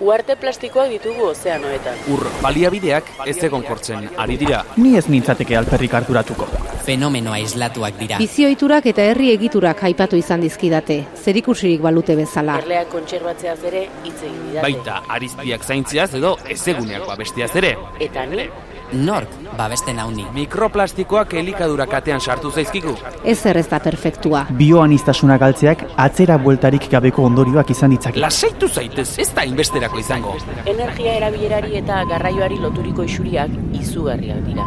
[0.00, 2.00] Uarte plastikoak ditugu ozeanoetan.
[2.12, 4.58] Ur baliabideak ez egon kortzen ari dira.
[4.76, 6.48] Ni ez nintzateke alperrik harturatuko.
[6.84, 8.18] Fenomeno aislatuak dira.
[8.20, 12.58] Bizioiturak eta herri egiturak aipatu izan dizkidate, zerikusirik balute bezala.
[12.60, 14.66] Erleak kontserbatzeaz ere hitz egin didate.
[14.68, 17.72] Baita arizpiak zaintziaz edo ezeguneak babestiaz ere.
[17.98, 18.44] Eta ni,
[18.92, 19.28] Nork
[19.58, 20.26] babesten hauni.
[20.34, 22.94] Mikroplastikoak elikadura katean sartu zaizkigu.
[23.24, 24.46] Ez ez da perfektua.
[24.50, 28.20] Bioanistasuna galtzeak atzera bueltarik gabeko ondorioak izan ditzake.
[28.20, 30.36] Lasaitu zaitez, ez da inbesterako izango.
[30.66, 34.66] energia erabilerari eta garraioari loturiko isuriak izugarriak dira.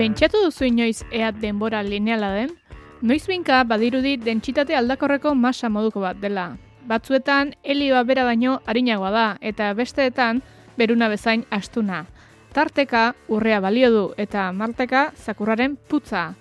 [0.00, 2.54] Pentsatu duzu inoiz eat denbora lineala den?
[3.02, 6.54] Noiz binka badirudi dentsitate aldakorreko masa moduko bat dela.
[6.88, 10.40] Batzuetan helioa bera baino arinagoa da eta besteetan
[10.78, 12.06] beruna bezain astuna.
[12.54, 16.34] Tarteka urrea balio du eta marteka zakurraren putza.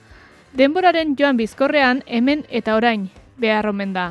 [0.54, 4.08] Denboraren joan bizkorrean hemen eta orain behar omen da.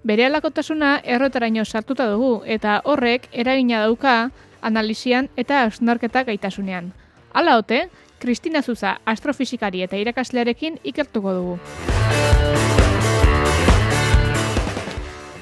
[0.00, 4.30] Bere alakotasuna errotaraino sartuta dugu eta horrek eragina dauka
[4.64, 6.92] analisian eta ausnarketa gaitasunean.
[7.34, 7.82] Hala ote,
[8.18, 11.58] Kristina Zuza astrofisikari eta irakaslearekin ikertuko dugu.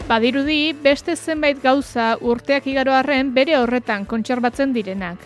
[0.08, 5.20] Badirudi, beste zenbait gauza urteak igaro arren bere horretan kontserbatzen direnak.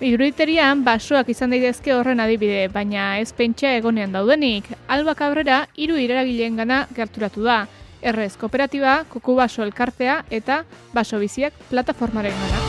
[0.00, 4.70] Iruditerian, basoak izan daitezke horren adibide, baina ez pentsa egonean daudenik.
[4.88, 7.66] Alba Cabrera hiru iragileen gana gerturatu da.
[8.02, 12.60] Errez kooperatiba, kuku baso elkartea eta baso biziak plataformaren gana.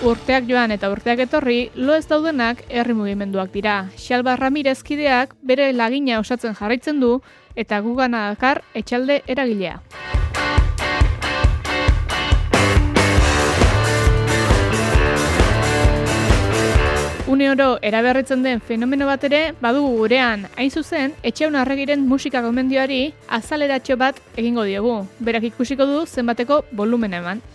[0.00, 3.90] Urteak joan eta urteak etorri, lo ez daudenak herri mugimenduak dira.
[4.00, 7.18] Xalba Ramirez kideak bere lagina osatzen jarraitzen du
[7.54, 9.76] eta gugana dakar etxalde eragilea.
[17.30, 23.14] Une oro eraberritzen den fenomeno bat ere badugu gurean, hain zuzen, etxeun arregiren musika gomendioari
[23.38, 24.96] azaleratxo bat egingo diogu.
[25.20, 27.46] Berak ikusiko du zenbateko volumena eman.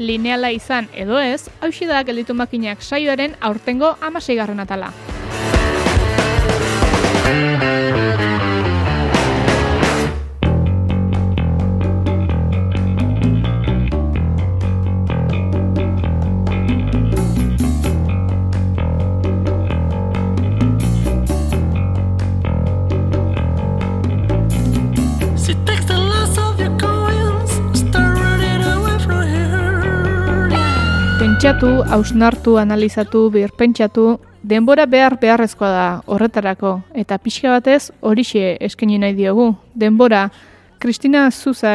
[0.00, 4.94] lineala izan edo ez, hausi da gelditu makinak saioaren aurtengo amaseigarren atala.
[31.50, 39.16] Pentsatu, hausnartu, analizatu, birpentsatu, denbora behar beharrezkoa da horretarako, eta pixka batez horixe eskaini nahi
[39.18, 39.48] diogu.
[39.74, 40.28] Denbora,
[40.78, 41.72] Kristina Zuza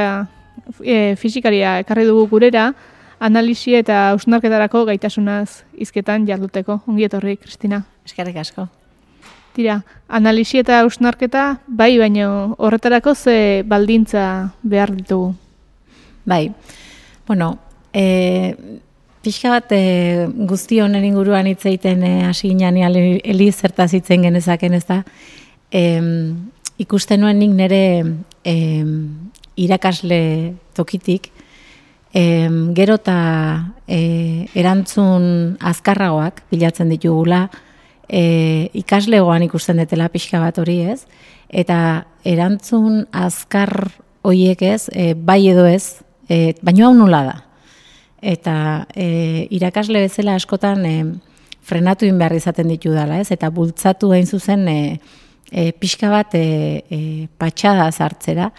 [0.79, 2.69] e, fizikaria ekarri dugu gurera,
[3.19, 6.79] analisi eta hausnarketarako gaitasunaz hizketan jarduteko.
[6.87, 7.81] Ongi etorri, Kristina.
[8.07, 8.69] Eskerrik asko.
[9.59, 13.37] Tira, analisi eta hausnarketa bai, baino horretarako ze
[13.67, 15.33] baldintza behar ditugu.
[16.23, 16.53] Bai,
[17.27, 17.57] bueno,
[17.91, 18.79] e,
[19.25, 24.77] pixka bat e, guzti honen inguruan hitz egiten e, hasi ginean eli, zertaz hitzen genezaken
[24.77, 25.01] ez da.
[25.73, 25.81] E,
[26.81, 27.81] ikusten nuen nik nire
[28.45, 28.55] e,
[29.65, 30.19] irakasle
[30.77, 31.31] tokitik,
[32.13, 32.23] e,
[32.77, 33.17] gero eta
[33.87, 33.99] e,
[34.53, 37.47] erantzun azkarragoak bilatzen ditugula,
[38.07, 41.01] e, ikaslegoan ikusten detela pixka bat hori ez,
[41.49, 41.79] eta
[42.27, 43.73] erantzun azkar
[44.25, 47.44] hoiek ez, e, bai edo ez, e, baino hau nola da.
[48.21, 50.95] Eta e, irakasle bezala askotan e,
[51.65, 53.31] frenatu behar izaten ditu dela, ez?
[53.31, 54.99] Eta bultzatu hain zuzen e,
[55.51, 56.99] e, pixka bat e, e,
[57.37, 58.51] patxada sartzera,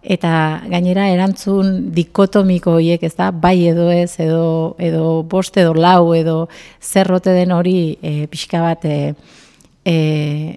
[0.00, 6.14] eta gainera erantzun dikotomiko horiek, ez da, bai edo ez, edo, edo bost edo lau,
[6.16, 6.48] edo
[6.80, 9.14] zerrote den hori e, pixka bat e,
[9.84, 9.96] e,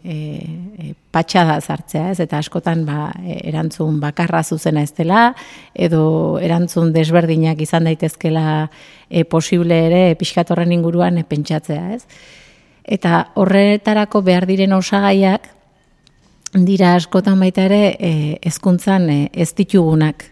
[0.04, 2.20] e, patxada sartzea, ez?
[2.24, 5.28] Eta askotan ba, e, erantzun bakarra zuzena ez dela,
[5.74, 8.70] edo erantzun desberdinak izan daitezkela
[9.10, 12.04] e, posible ere pixkat horren inguruan e, pentsatzea, ez?
[12.84, 15.48] Eta horretarako behar diren osagaiak
[16.54, 18.14] dira askotan baita ere e,
[18.46, 20.26] hezkuntzan e, ez ditugunak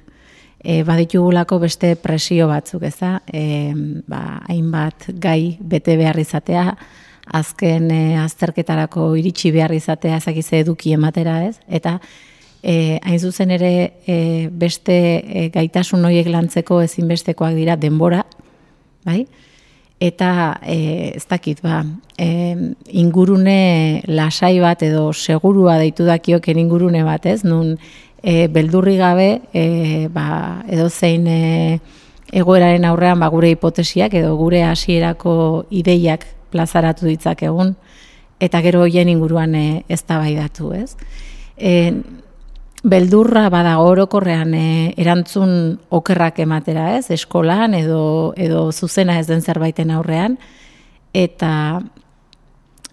[0.63, 3.16] e, baditugulako beste presio batzuk, ez da?
[3.25, 3.74] E,
[4.07, 6.75] ba, hainbat gai bete behar izatea,
[7.27, 12.00] azken e, azterketarako iritsi behar izatea ezakize eduki ematera ez, eta
[12.63, 13.71] e, hain zuzen ere
[14.07, 18.25] e, beste e, gaitasun horiek lantzeko ezinbestekoak dira denbora,
[19.06, 19.25] bai?
[20.01, 21.83] Eta e, ez dakit, ba,
[22.18, 22.27] e,
[22.97, 27.44] ingurune lasai bat edo segurua deitu dakioken ingurune bat, ez?
[27.45, 27.75] Nun
[28.23, 31.79] e, beldurri gabe, e, ba, edo zein e,
[32.31, 37.75] egoeraren aurrean ba, gure hipotesiak edo gure hasierako ideiak plazaratu ditzak egun,
[38.42, 40.95] eta gero hoien inguruan e, ez tabaidatu, ez?
[41.57, 41.94] E,
[42.83, 47.12] beldurra badago orokorrean e, erantzun okerrak ematera, ez?
[47.13, 50.39] Eskolan edo edo zuzena ez den zerbaiten aurrean
[51.13, 51.51] eta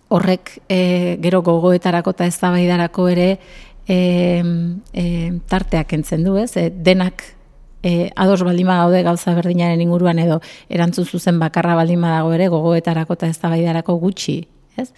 [0.08, 3.30] horrek e, gero gogoetarako eta eztabaidarako ere
[3.88, 3.98] e,
[4.92, 5.04] e,
[5.48, 6.52] tarteak entzen du, ez?
[6.56, 7.24] E, denak
[7.82, 13.14] e, ados baldima gaude gauza berdinaren inguruan edo erantzun zuzen bakarra baldima dago ere gogoetarako
[13.18, 14.40] eta eztabaidarako gutxi,
[14.76, 14.90] ez?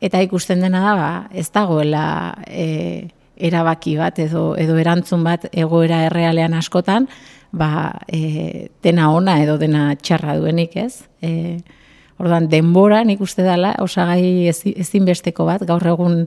[0.00, 6.02] Eta ikusten dena da, ba, ez dagoela e, erabaki bat edo edo erantzun bat egoera
[6.08, 7.08] errealean askotan,
[7.52, 11.04] ba, e, dena ona edo dena txarra duenik, ez?
[11.22, 11.58] E,
[12.20, 16.22] orduan denbora nik uste dela osagai ezi- ezinbesteko bat gaur egun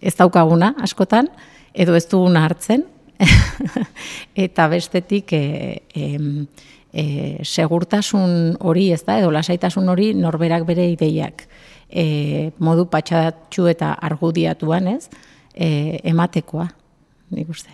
[0.00, 1.28] ez daukaguna askotan
[1.74, 2.84] edo ez duguna hartzen
[4.46, 6.06] eta bestetik e, e,
[6.92, 7.04] e,
[7.44, 11.46] segurtasun hori ez da edo lasaitasun hori norberak bere ideiak
[11.90, 15.08] e, modu patxadatxu eta argudiatuan ez
[15.54, 16.68] e, ematekoa
[17.34, 17.72] nik uste.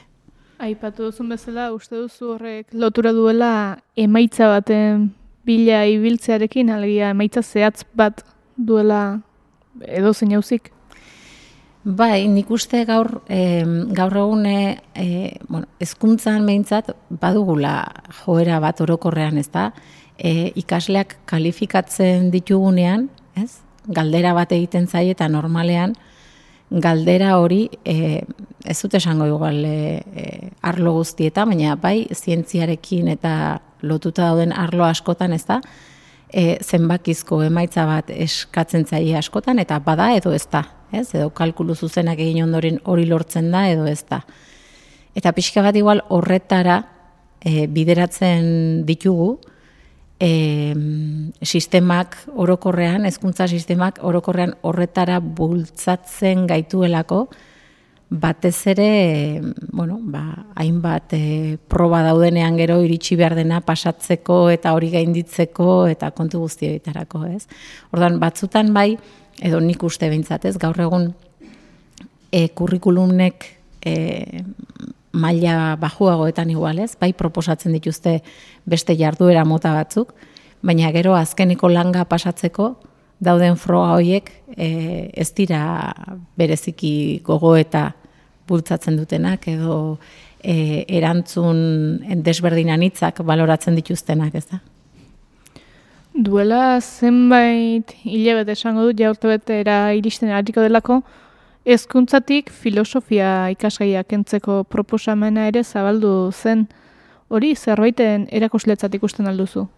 [0.61, 3.53] Aipatu duzun bezala, uste duzu horrek lotura duela
[3.97, 5.09] emaitza baten
[5.49, 8.21] bila ibiltzearekin, alegia emaitza zehatz bat
[8.57, 9.21] duela
[9.87, 10.71] edo zein hauzik.
[11.81, 13.65] Bai, nik uste gaur, e,
[13.97, 14.59] gaur egun e,
[15.49, 16.91] bueno, ezkuntzan behintzat
[17.23, 17.73] badugula
[18.19, 19.71] joera bat orokorrean, ez da?
[20.19, 23.09] E, ikasleak kalifikatzen ditugunean,
[23.41, 23.63] ez?
[23.89, 25.95] Galdera bat egiten zaie eta normalean
[26.71, 28.21] galdera hori e,
[28.69, 33.33] ez dut esango igual e, arlo guztietan, baina bai zientziarekin eta
[33.81, 35.63] lotuta dauden arlo askotan, ez da?
[36.33, 40.63] e, zenbakizko emaitza bat eskatzen zaie askotan eta bada edo ez da,
[40.93, 41.09] ez?
[41.15, 44.23] Edo kalkulu zuzenak egin ondoren hori lortzen da edo ez da.
[45.15, 46.83] Eta pixka bat igual horretara
[47.41, 49.39] e, bideratzen ditugu
[50.21, 50.75] e,
[51.43, 57.25] sistemak orokorrean, hezkuntza sistemak orokorrean horretara bultzatzen gaituelako,
[58.11, 58.91] batez ere,
[59.71, 66.11] bueno, ba, hainbat e, proba daudenean gero iritsi behar dena pasatzeko eta hori gainditzeko eta
[66.11, 67.45] kontu guzti horitarako, ez?
[67.95, 68.97] Ordan batzutan bai,
[69.41, 70.57] edo nik uste behintzat, ez?
[70.61, 71.11] Gaur egun
[72.31, 73.47] e, kurrikulumnek
[73.85, 74.43] e,
[75.13, 76.95] maila bajuagoetan igual, ez?
[77.01, 78.21] Bai proposatzen dituzte
[78.69, 80.13] beste jarduera mota batzuk,
[80.63, 82.75] baina gero azkeneko langa pasatzeko
[83.21, 85.63] dauden froga horiek e, ez dira
[86.41, 87.91] bereziki gogoeta
[88.49, 89.99] bultzatzen dutenak edo
[90.43, 91.61] e, erantzun
[92.25, 94.61] desberdinan hitzak baloratzen dituztenak, ez da?
[96.21, 101.01] Duela zenbait hilabete esango dut, ja urtebetera iristen hariko delako,
[101.65, 106.67] hezkuntzatik filosofia ikasgaia kentzeko proposamena ere zabaldu zen.
[107.31, 109.69] Hori zerbaiten erakusletzat ikusten alduzu.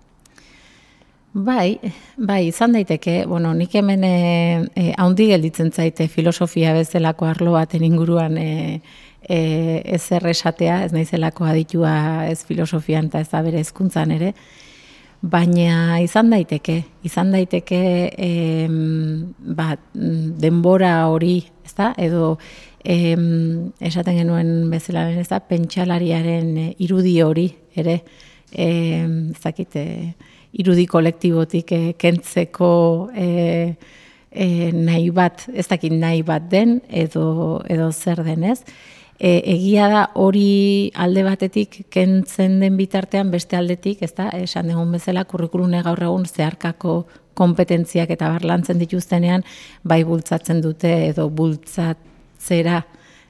[1.32, 1.78] Bai,
[2.16, 4.16] bai, izan daiteke, bueno, nik hemen e,
[4.76, 8.82] e, haundi gelditzen zaite filosofia bezalako arlo baten inguruan e,
[9.22, 9.38] e,
[9.84, 11.94] ez erresatea, ez naizelako aditua
[12.28, 14.34] ez filosofian eta ez da bere hezkuntzan ere,
[15.22, 18.30] baina izan daiteke, izan daiteke e,
[19.54, 22.36] ba, denbora hori, ez da, edo
[22.82, 23.14] e,
[23.80, 27.48] esaten genuen bezala, ez da, pentsalariaren e, irudi hori
[27.78, 28.00] ere,
[28.50, 28.68] e,
[29.30, 29.84] ez dakite,
[30.58, 32.72] irudi kolektibotik e, kentzeko
[33.14, 33.28] e,
[34.32, 38.58] e, nahi bat, ez dakit nahi bat den, edo, edo zer denez.
[39.18, 44.96] E, egia da hori alde batetik kentzen den bitartean beste aldetik, ez da, esan dugun
[44.96, 47.02] bezala, kurrikulune gaur egun zeharkako
[47.38, 49.44] kompetentziak eta barlantzen dituztenean,
[49.84, 52.82] bai bultzatzen dute edo bultzatzera,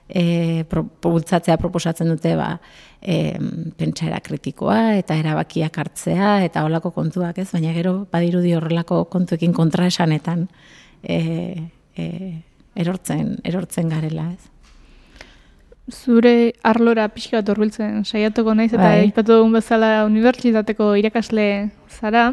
[0.09, 2.53] e, pro, bultzatzea proposatzen dute ba,
[3.01, 3.35] e,
[3.79, 10.47] pentsaera kritikoa eta erabakiak hartzea eta holako kontuak ez, baina gero badirudi horrelako kontuekin kontraesanetan
[11.03, 11.19] e,
[11.97, 12.09] e,
[12.77, 14.52] erortzen, erortzen garela ez.
[15.91, 19.01] Zure arlora pixka bat horbiltzen saiatuko naiz eta Bai.
[19.09, 22.33] aipatu dugun bezala unibertsitateko irakasle zara.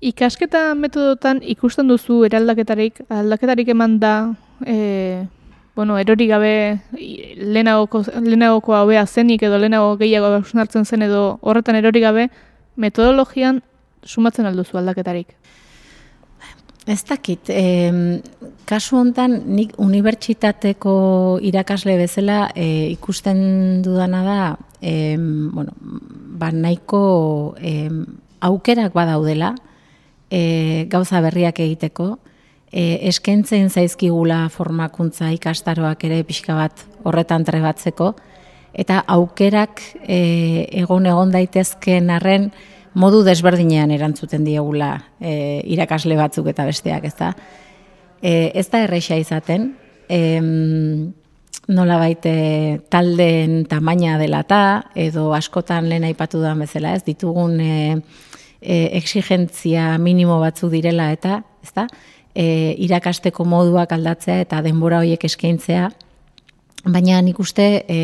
[0.00, 4.34] Ikasketa metodotan ikusten duzu eraldaketarik, aldaketarik eman da,
[4.64, 5.26] e,
[5.74, 12.00] bueno, erori gabe lehenagoko, lehenagoko hobea zenik edo lehenago gehiago hausnartzen zen edo horretan erori
[12.00, 12.28] gabe,
[12.76, 13.62] metodologian
[14.04, 15.34] sumatzen alduzu aldaketarik.
[16.86, 18.20] Ez dakit, em,
[18.64, 20.92] kasu hontan nik unibertsitateko
[21.42, 24.42] irakasle bezala e, ikusten dudana da,
[24.80, 25.74] em, bueno,
[26.38, 28.04] ba nahiko em,
[28.40, 29.56] aukerak badaudela
[30.30, 32.20] e, gauza berriak egiteko,
[32.70, 38.12] e, eskentzen zaizkigula formakuntza ikastaroak ere pixka bat horretan trebatzeko,
[38.78, 42.52] eta aukerak e, egon egon daitezkeen arren
[42.96, 47.32] modu desberdinean erantzuten diegula e, irakasle batzuk eta besteak, ez da?
[48.22, 49.74] E, ez da erreixa izaten,
[50.08, 51.12] em,
[51.68, 52.32] nola baite
[52.92, 54.62] taldeen tamaina dela eta,
[54.94, 57.76] edo askotan lehen aipatu da bezala, ez ditugun e,
[58.60, 61.88] e, exigentzia minimo batzuk direla eta, ez da?
[62.36, 65.90] E, irakasteko moduak aldatzea eta denbora horiek eskaintzea,
[66.86, 67.98] baina nik uste e,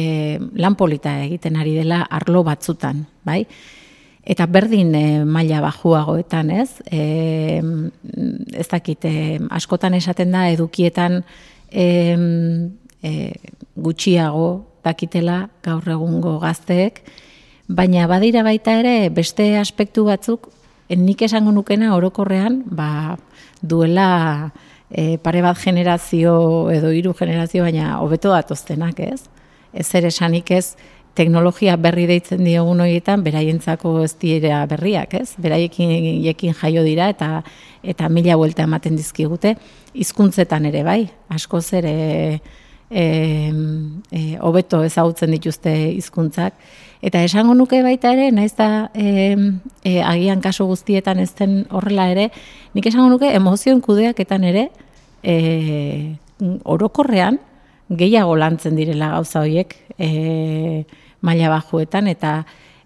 [0.59, 3.47] lan polita egiten ari dela arlo batzutan, bai?
[4.23, 6.71] Eta berdin e, maila bajuagoetan, ez?
[6.87, 7.59] E,
[8.55, 11.23] ez dakit, e, askotan esaten da edukietan
[11.71, 11.87] e,
[13.03, 13.13] e,
[13.75, 14.49] gutxiago
[14.85, 17.03] dakitela gaur egungo gazteek,
[17.67, 20.51] baina badira baita ere beste aspektu batzuk,
[20.93, 23.17] nik esango nukena orokorrean, ba,
[23.63, 24.53] duela
[24.91, 29.23] e, pare bat generazio edo hiru generazio baina hobeto datoztenak, ez?
[29.73, 30.77] Ez ere esanik ez
[31.15, 35.35] teknologia berri deitzen diogun horietan beraientzako ez dira berriak, ez?
[35.43, 37.43] Beraiekin jekin jaio dira eta
[37.83, 39.57] eta mila buelta ematen dizkigute
[39.93, 42.41] hizkuntzetan ere bai, askoz ere
[42.93, 43.05] e,
[44.11, 46.57] e, hobeto ezagutzen dituzte hizkuntzak
[47.03, 49.37] eta esango nuke baita ere naiz da e,
[49.85, 52.29] e, agian kaso guztietan ez den horrela ere
[52.75, 54.69] nik esango nuke emozioen kudeaketan ere
[55.23, 56.15] e,
[56.65, 57.41] orokorrean
[57.91, 60.85] gehiago lantzen direla gauza horiek e,
[61.23, 62.43] maila bajuetan eta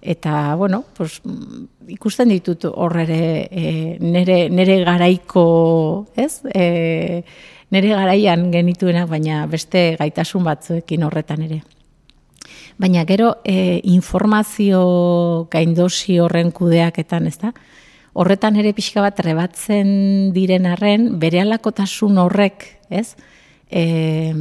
[0.06, 1.20] eta bueno, pues,
[1.88, 6.44] ikusten ditut hor ere e, nere, nere garaiko, ez?
[6.54, 7.24] E,
[7.74, 11.62] nere garaian genituenak, baina beste gaitasun batzuekin horretan ere.
[12.78, 17.50] Baina gero e, informazio gaindosi horren kudeaketan, ez da?
[18.16, 23.16] Horretan ere pixka bat trebatzen diren arren, bere alakotasun horrek, ez?
[23.70, 24.32] E,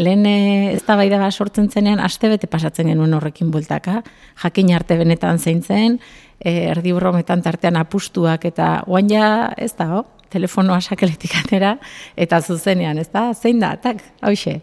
[0.00, 4.00] lehen ez da bai da sortzen zenean, aste bete pasatzen genuen horrekin bueltaka,
[4.42, 5.98] jakin arte benetan zein zen,
[6.40, 10.04] e, erdi brometan tartean apustuak, eta guan ja, ez da, ho?
[10.32, 11.76] telefonoa sakeletik atera,
[12.16, 14.58] eta zuzenean, ez da, zein da, tak, hauxe.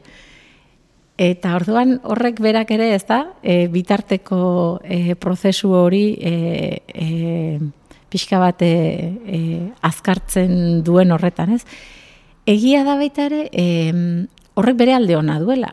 [1.23, 4.43] Eta orduan horrek berak ere, ez da, e, bitarteko
[4.81, 6.33] e, prozesu hori e,
[6.89, 7.09] e,
[8.09, 8.73] pixka bat e,
[9.23, 9.41] e,
[9.85, 11.61] azkartzen duen horretan, ez?
[12.45, 13.93] Egia da baita ere, e,
[14.59, 15.71] horrek bere alde ona duela.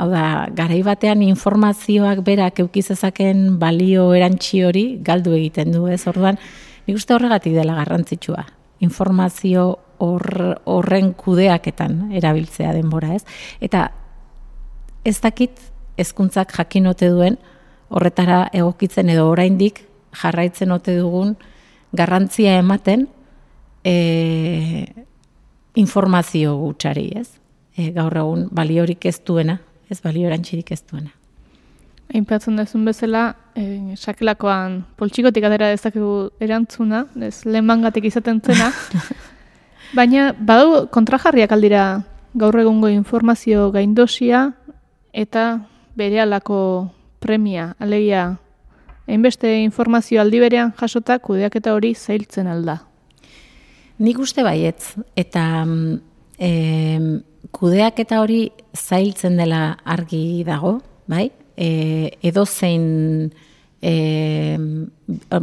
[0.00, 6.00] Hau da, garai batean informazioak berak eukizezaken balio erantzi hori galdu egiten du, ez?
[6.10, 6.40] Orduan,
[6.86, 8.42] nik uste horregatik dela garrantzitsua.
[8.82, 9.66] Informazio
[10.02, 10.26] hor,
[10.64, 13.22] horren kudeaketan erabiltzea denbora, ez?
[13.60, 13.90] Eta
[15.04, 15.62] ez dakit
[16.00, 17.38] hezkuntzak jakin ote duen
[17.90, 19.84] horretara egokitzen edo oraindik
[20.16, 21.36] jarraitzen ote dugun
[21.94, 23.06] garrantzia ematen
[23.84, 23.94] e,
[25.80, 27.28] informazio gutxari, ez?
[27.76, 29.58] E, gaur egun baliorik ez duena,
[29.90, 31.10] ez balio erantzirik ez duena.
[32.10, 38.72] Einpatzen dezun bezala, e, sakelakoan poltsikotik atera dezakegu erantzuna, ez lehenbangatik izaten zena,
[39.98, 41.84] baina badu kontrajarriak aldira
[42.34, 44.50] gaur egungo informazio gaindosia
[45.12, 45.60] eta
[45.96, 46.22] bere
[47.20, 48.38] premia, alegia,
[49.06, 52.89] hainbeste informazio aldi berean jasota kudeaketa hori zailtzen alda.
[54.00, 55.44] Nik uste baietz, eta
[56.40, 56.50] e,
[57.52, 60.78] kudeak eta hori zailtzen dela argi dago,
[61.10, 61.26] bai?
[61.52, 61.68] E,
[62.24, 63.28] edo zein
[63.84, 63.92] e,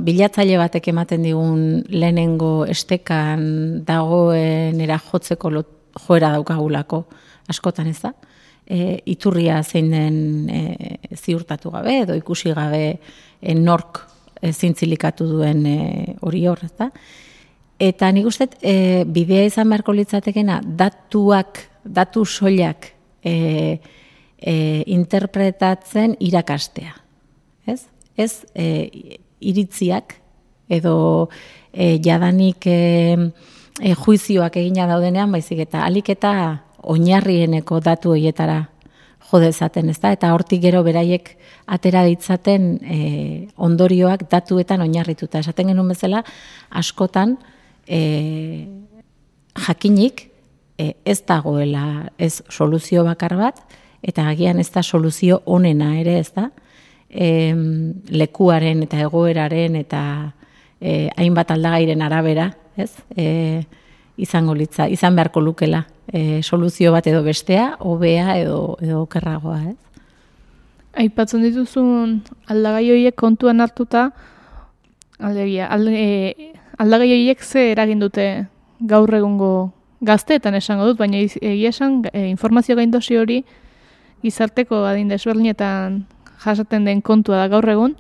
[0.08, 1.62] bilatzaile batek ematen digun
[1.94, 5.54] lehenengo estekan dagoen jotzeko
[6.08, 7.04] joera daukagulako
[7.54, 8.14] askotan ez da?
[8.66, 12.84] E, iturria zein den e, ziurtatu gabe edo ikusi gabe
[13.40, 14.02] e, nork
[14.42, 15.80] e, zintzilikatu duen e,
[16.26, 16.90] hori hor, ez da?
[17.80, 22.90] Eta nik uste, e, bidea izan beharko litzatekena, datuak, datu soilak
[23.22, 23.80] e,
[24.38, 26.96] e, interpretatzen irakastea.
[27.70, 27.84] Ez?
[28.18, 28.98] Ez e,
[29.40, 30.16] iritziak
[30.70, 31.30] edo
[31.72, 32.80] e, jadanik e,
[33.82, 36.34] e, juizioak egina daudenean, baizik eta alik eta
[36.88, 38.64] oinarrieneko datu horietara
[39.28, 40.14] jodezaten, ez da?
[40.16, 41.34] Eta hortik gero beraiek
[41.68, 43.00] atera ditzaten e,
[43.58, 45.44] ondorioak datuetan oinarrituta.
[45.44, 46.24] Esaten genuen bezala,
[46.70, 47.38] askotan,
[47.88, 48.68] e,
[49.68, 50.28] jakinik
[50.78, 53.60] e, ez dagoela ez soluzio bakar bat,
[54.02, 56.52] eta agian ez da soluzio onena ere ez da,
[57.10, 57.54] e,
[58.10, 60.02] lekuaren eta egoeraren eta
[60.80, 62.92] e, hainbat aldagairen arabera, ez?
[63.16, 63.66] E,
[64.18, 69.78] izango litza, izan beharko lukela e, soluzio bat edo bestea, hobea edo, edo okerragoa, ez?
[70.98, 74.08] Aipatzen dituzun aldagai horiek kontuan hartuta,
[75.22, 78.48] aldegia, alde, e, aldagai horiek ze eragin dute
[78.80, 83.42] gaur egungo gazteetan esango dut, baina egia esan e, informazio gaindosi hori
[84.22, 86.04] gizarteko adin desberdinetan
[86.44, 87.96] jasaten den kontua da gaur egun.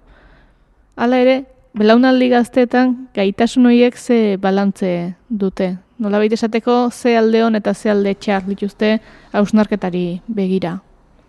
[0.96, 1.38] Hala ere,
[1.78, 5.78] belaunaldi gazteetan gaitasun horiek ze balantze dute.
[5.98, 9.00] Nola esateko ze alde hon eta ze alde txar dituzte
[9.34, 10.82] hausnarketari begira.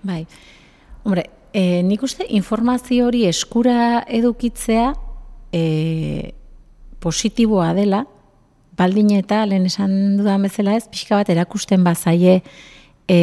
[0.03, 0.27] Bai.
[1.05, 4.93] Hombre, e, nik uste informazio hori eskura edukitzea
[5.53, 6.35] e,
[7.01, 8.05] positiboa dela,
[8.79, 12.41] baldin eta lehen esan dudan bezala ez, pixka bat erakusten bazaie
[13.09, 13.19] e,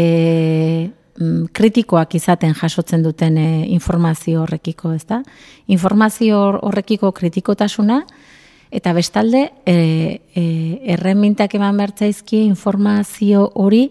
[1.19, 5.21] mm, kritikoak izaten jasotzen duten e, informazio horrekiko, ez da?
[5.71, 8.01] Informazio hor- horrekiko kritikotasuna,
[8.75, 9.77] eta bestalde, e,
[10.35, 10.43] e,
[10.97, 13.87] erremintak eman bertzaizkie informazio hori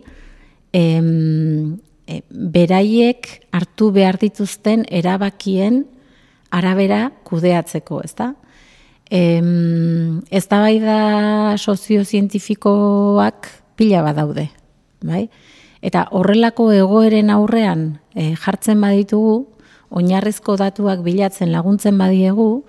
[0.76, 5.84] em, e, beraiek hartu behar dituzten erabakien
[6.54, 8.34] arabera kudeatzeko, ez da?
[9.10, 14.48] Em, ez da bai da soziozientifikoak pila bat daude,
[15.04, 15.28] bai?
[15.84, 19.44] Eta horrelako egoeren aurrean e, jartzen baditugu,
[19.94, 22.64] oinarrizko datuak bilatzen laguntzen badiegu,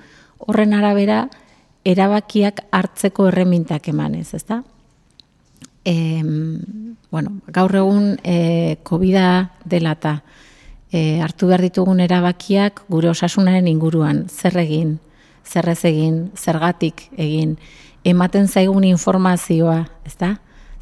[0.46, 1.30] horren arabera
[1.88, 4.63] erabakiak hartzeko erremintak emanez, ez da?
[5.86, 6.24] e,
[7.12, 10.18] bueno, gaur egun e, COVID-a dela eta
[10.92, 14.98] e, hartu behar ditugun erabakiak gure osasunaren inguruan, zer egin,
[15.46, 17.56] zer ez egin, zergatik egin,
[18.06, 20.36] ematen zaigun informazioa, ez da?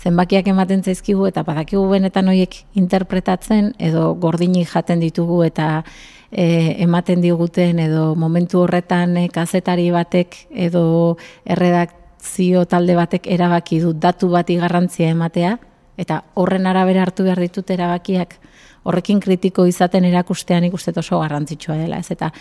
[0.04, 5.68] Zenbakiak ematen zaizkigu eta badakigu benetan horiek interpretatzen edo gordinik jaten ditugu eta
[6.32, 10.84] e, ematen diguten edo momentu horretan e, kazetari batek edo
[11.46, 15.56] erredakzio talde batek erabaki du datu bati garrantzia ematea
[15.98, 18.36] eta horren arabera hartu behar ditut erabakiak.
[18.84, 22.10] Horrekin kritiko izaten erakustean ikusten oso garrantzitsua dela ez?
[22.12, 22.34] Eta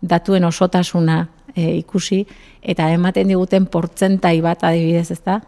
[0.00, 2.24] datuen osotasuna e, ikusi
[2.62, 5.40] eta ematen diguten portzentai bat adibidez ez da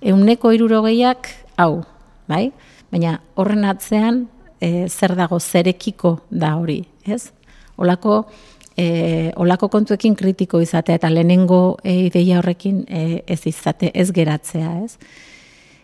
[0.00, 1.28] euneko irurogeiak
[1.60, 1.82] hau,
[2.28, 2.50] bai?
[2.90, 4.24] Baina horren atzean
[4.60, 7.30] e, zer dago zerekiko da hori, ez?
[7.80, 8.24] Olako,
[8.76, 14.72] e, olako kontuekin kritiko izatea eta lehenengo e, ideia horrekin e, ez izate, ez geratzea,
[14.84, 14.96] ez?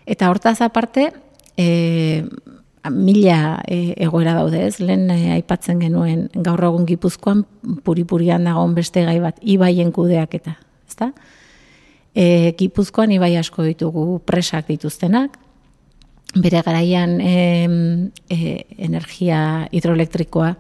[0.07, 1.11] Eta hortaz aparte,
[1.57, 2.25] e,
[2.91, 4.79] mila e, egoera daude, ez?
[4.81, 7.45] Lehen e, aipatzen genuen gaur egun Gipuzkoan
[7.85, 10.57] puripurian dagoen beste gai bat ibaien kudeaketa,
[10.89, 11.11] ezta?
[12.17, 15.37] E, Gipuzkoan ibai asko ditugu presak dituztenak,
[16.37, 17.35] bere garaian e,
[18.29, 18.39] e,
[18.89, 19.41] energia
[19.73, 20.55] hidroelektrikoa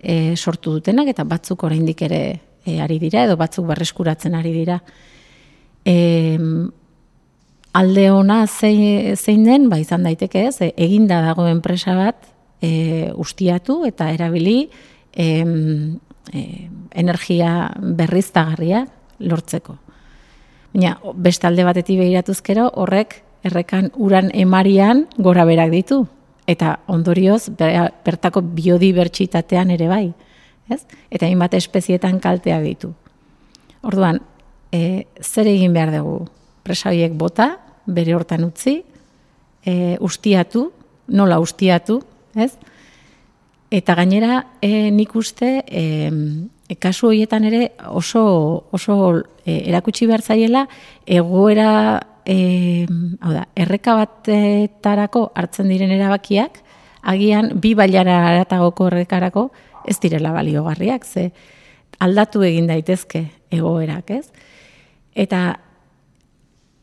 [0.00, 2.22] e, sortu dutenak eta batzuk oraindik ere
[2.64, 4.80] e, ari dira edo batzuk berreskuratzen ari dira.
[5.84, 6.38] E,
[7.72, 12.26] alde ona zein, zein den, ba izan daiteke ez, e, eginda dago enpresa bat
[12.62, 14.70] e, ustiatu eta erabili
[15.12, 15.26] e,
[16.32, 16.42] e,
[16.90, 18.86] energia berriztagarria
[19.20, 19.76] lortzeko.
[20.74, 26.04] Baina beste alde batetik begiratuzkero horrek errekan uran emarian gora berak ditu
[26.50, 30.10] eta ondorioz be- bertako biodibertsitatean ere bai,
[30.68, 30.82] ez?
[31.10, 32.92] Eta hainbat espezietan kaltea ditu.
[33.86, 34.20] Orduan,
[34.72, 36.26] e, zer egin behar dugu?
[36.62, 37.52] Presa horiek bota,
[37.86, 38.80] bere hortan utzi,
[39.64, 40.70] e, ustiatu,
[41.08, 42.00] nola ustiatu,
[42.34, 42.52] ez?
[43.70, 46.10] Eta gainera, e, nik uste, e,
[46.68, 48.96] e, kasu horietan ere oso, oso
[49.44, 50.66] e, erakutsi behar zaiela,
[51.06, 52.86] egoera, e,
[53.20, 56.60] hau da, erreka batetarako hartzen diren erabakiak,
[57.02, 59.48] agian bi bailara aratagoko errekarako
[59.88, 61.30] ez direla baliogarriak, ze
[62.00, 64.26] aldatu egin daitezke egoerak, ez?
[65.14, 65.58] Eta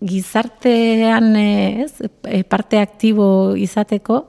[0.01, 4.27] gizartean eh, ez, e, parte aktibo izateko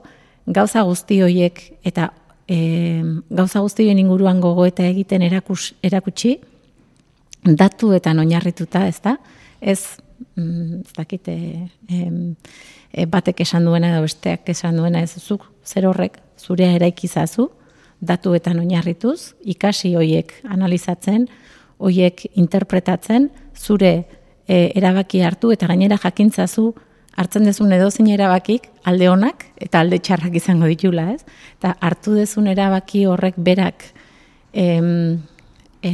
[0.49, 2.09] gauza guzti horiek eta
[2.49, 6.39] e, gauza guzti horien inguruan gogoeta egiten erakus, erakutsi
[7.43, 9.15] datuetan oinarrituta, ez da?
[9.61, 10.01] Ez,
[10.35, 11.35] mm, ez dakite,
[11.87, 12.35] em,
[12.91, 17.49] e, batek esan duena edo besteak esan duena ez zuk, zer horrek zurea eraikizazu,
[18.01, 21.27] datuetan oinarrituz, ikasi hoiek analizatzen,
[21.79, 24.05] hoiek interpretatzen, zure
[24.49, 26.71] e, erabaki hartu eta gainera jakintzazu
[27.19, 31.21] hartzen dezun edozein erabakik alde onak eta alde txarrak izango ditula, ez?
[31.59, 33.85] Eta hartu dezun erabaki horrek berak
[34.53, 35.19] em,
[35.83, 35.91] e,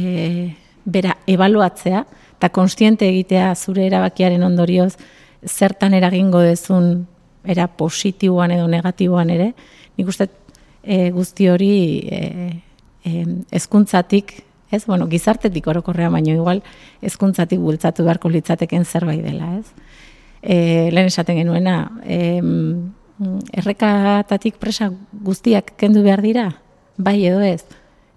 [0.84, 2.04] bera ebaluatzea
[2.36, 4.94] eta konstiente egitea zure erabakiaren ondorioz
[5.46, 7.06] zertan eragingo dezun
[7.46, 9.52] era positiboan edo negatiboan ere,
[9.96, 10.28] nik uste
[10.82, 11.74] e, guzti hori
[12.10, 12.20] e,
[13.04, 13.12] e,
[13.58, 14.34] ezkuntzatik,
[14.70, 16.62] ez, bueno, gizartetik orokorrean baino igual,
[17.02, 19.66] ezkuntzatik bultzatu beharko litzateken zerbait dela, ez?
[20.46, 22.40] e, lehen esaten genuena, e,
[23.56, 24.90] errekatatik presa
[25.26, 26.46] guztiak kendu behar dira?
[26.96, 27.64] Bai edo ez?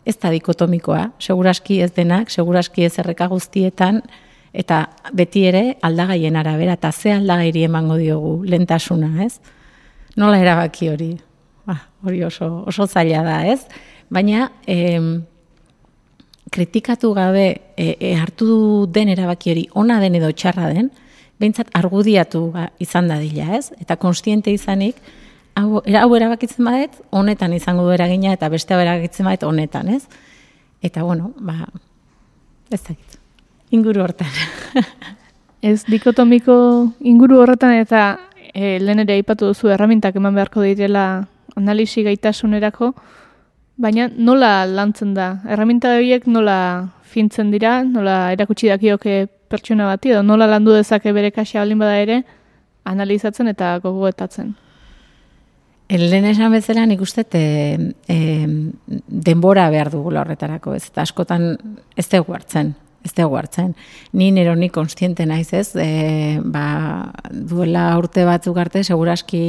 [0.07, 4.01] Ez da dikotomikoa, seguraski ez denak, seguraski ez erreka guztietan,
[4.53, 9.39] eta beti ere aldagaien arabera, eta ze aldagairi emango diogu lentasuna, ez?
[10.17, 11.11] Nola erabaki hori?
[11.67, 13.61] Ba, hori oso, oso zaila da, ez?
[14.09, 15.21] Baina, em,
[16.51, 20.89] kritikatu gabe e, e, hartu den erabaki hori ona den edo txarra den,
[21.39, 23.69] behintzat argudiatu ba, izan dadila, ez?
[23.79, 24.97] Eta konstiente izanik,
[25.55, 30.03] hau, era, hau erabakitzen badet, honetan izango du eragina, eta beste erabakitzen badet, honetan, ez?
[30.83, 31.69] Eta, bueno, ba,
[32.71, 33.19] ez dakit,
[33.71, 34.35] inguru hortan.
[35.59, 36.53] Ez dikotomiko
[37.03, 38.13] inguru horretan eta
[38.53, 41.25] e, lehen ere aipatu duzu erramintak eman beharko direla
[41.59, 42.93] analisi gaitasunerako,
[43.79, 45.29] baina nola lantzen da?
[45.47, 46.59] Erraminta horiek nola
[47.09, 51.95] fintzen dira, nola erakutsi dakioke pertsona bati, edo nola landu dezake bere kaxa balin bada
[52.03, 52.19] ere,
[52.89, 54.51] analizatzen eta gogoetatzen.
[55.89, 57.45] Lehen esan bezala nik uste e,
[58.05, 58.17] e,
[59.29, 60.85] denbora behar dugula horretarako, ez?
[60.91, 61.55] Eta askotan
[61.97, 62.75] ez dugu hartzen,
[63.09, 63.73] ez dugu hartzen.
[64.13, 69.43] Ni nero ni konstiente naiz ez, e, ba, duela urte batzuk arte, seguraski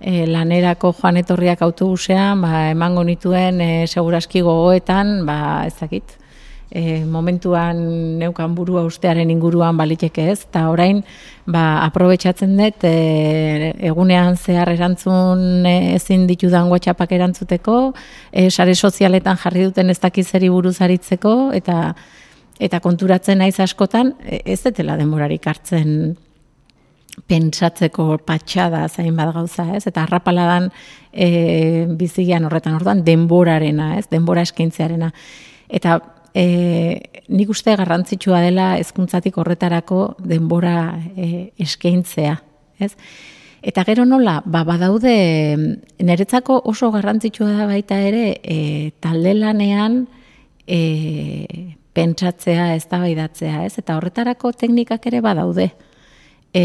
[0.00, 6.20] e, lanerako joan etorriak autobusean, ba, emango nituen e, seguraski gogoetan, ba, ez dakit,
[6.70, 7.78] e, momentuan
[8.18, 11.02] neukan burua ustearen inguruan baliteke ez, eta orain
[11.46, 17.80] ba, aprobetsatzen dut e, egunean zehar erantzun e, ezin ditudan WhatsAppak erantzuteko,
[18.32, 21.94] e, sare sozialetan jarri duten ez dakizeri buruz aritzeko, eta
[22.60, 26.16] eta konturatzen naiz askotan, e, ez detela denborarik hartzen
[27.30, 29.84] pentsatzeko patxada zain bat gauza, ez?
[29.88, 30.70] Eta harrapaladan
[31.12, 34.06] e, bizigian horretan orduan denborarena, ez?
[34.12, 35.10] Denbora eskaintzearena.
[35.68, 35.98] Eta
[36.34, 36.44] e,
[37.28, 42.38] nik uste garrantzitsua dela hezkuntzatik horretarako denbora e, eskaintzea,
[42.78, 42.94] ez?
[43.60, 45.12] Eta gero nola, ba, badaude,
[46.00, 50.06] niretzako oso garrantzitsua da baita ere, e, talde lanean
[50.64, 53.78] e, pentsatzea, ez da ez?
[53.78, 55.70] Eta horretarako teknikak ere badaude.
[56.52, 56.64] E,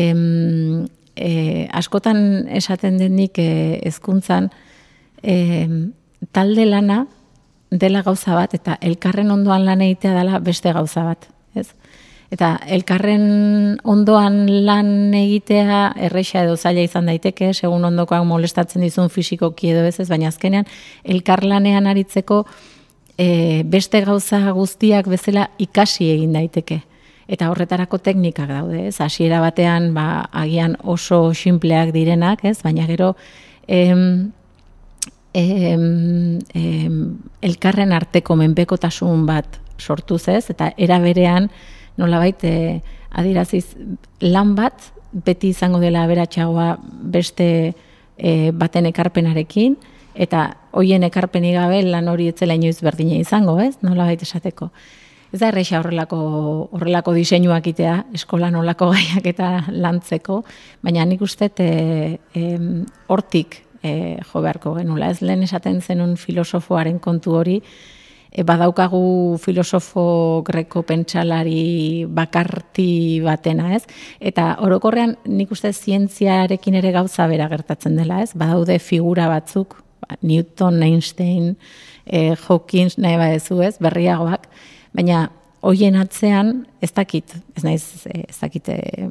[1.16, 4.50] e, askotan esaten denik e, hezkuntzan
[5.22, 5.68] e,
[6.32, 7.06] talde lana,
[7.72, 11.70] dela gauza bat eta elkarren ondoan lan egitea dela beste gauza bat, ez?
[12.34, 19.70] Eta elkarren ondoan lan egitea erresa edo zaila izan daiteke, segun ondokoak molestatzen dizun fisikoki
[19.72, 20.66] edo ez ez, baina azkenean
[21.04, 22.46] elkarlanean aritzeko
[23.18, 26.82] e, beste gauza guztiak bezala ikasi egin daiteke.
[27.28, 29.00] Eta horretarako teknikak daude, ez?
[29.02, 32.60] Hasiera batean, ba, agian oso sinpleak direnak, ez?
[32.62, 33.16] Baina gero,
[33.68, 34.32] em,
[35.34, 37.00] em, em,
[37.42, 41.50] elkarren arteko menpekotasun bat sortu ez, eta era berean
[41.98, 43.76] nolabait e, adiraziz
[44.22, 46.78] lan bat beti izango dela aberatsagoa
[47.12, 47.74] beste
[48.18, 49.78] e, baten ekarpenarekin,
[50.16, 53.76] eta hoien ekarpeni gabe lan hori etzela inoiz berdina izango, ez?
[53.84, 54.70] Nolabait esateko.
[55.34, 56.18] Ez da erresa horrelako,
[56.78, 60.42] horrelako diseinuak itea, eskola nolako gaiak eta lantzeko,
[60.86, 62.46] baina nik uste e,
[63.12, 65.12] hortik e, jo beharko genula.
[65.12, 67.60] Ez lehen esaten zenun filosofoaren kontu hori,
[68.32, 73.84] e, badaukagu filosofo greko pentsalari bakarti batena, ez?
[74.20, 78.32] Eta orokorrean nik uste zientziarekin ere gauza bera gertatzen dela, ez?
[78.36, 79.82] Badaude figura batzuk,
[80.22, 81.56] Newton, Einstein,
[82.06, 83.76] e, Hawkins, nahi badezu, ez?
[83.82, 84.48] Berriagoak,
[84.96, 85.30] baina
[85.66, 89.10] hoien atzean, ez dakit, ez naiz, ez dakit, e,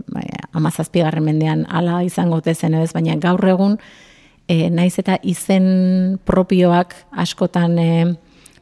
[0.55, 2.93] amazazpigarren mendean ala izango tezen, ez?
[2.95, 3.79] Baina gaur egun,
[4.49, 7.91] e, naiz eta izen propioak askotan e,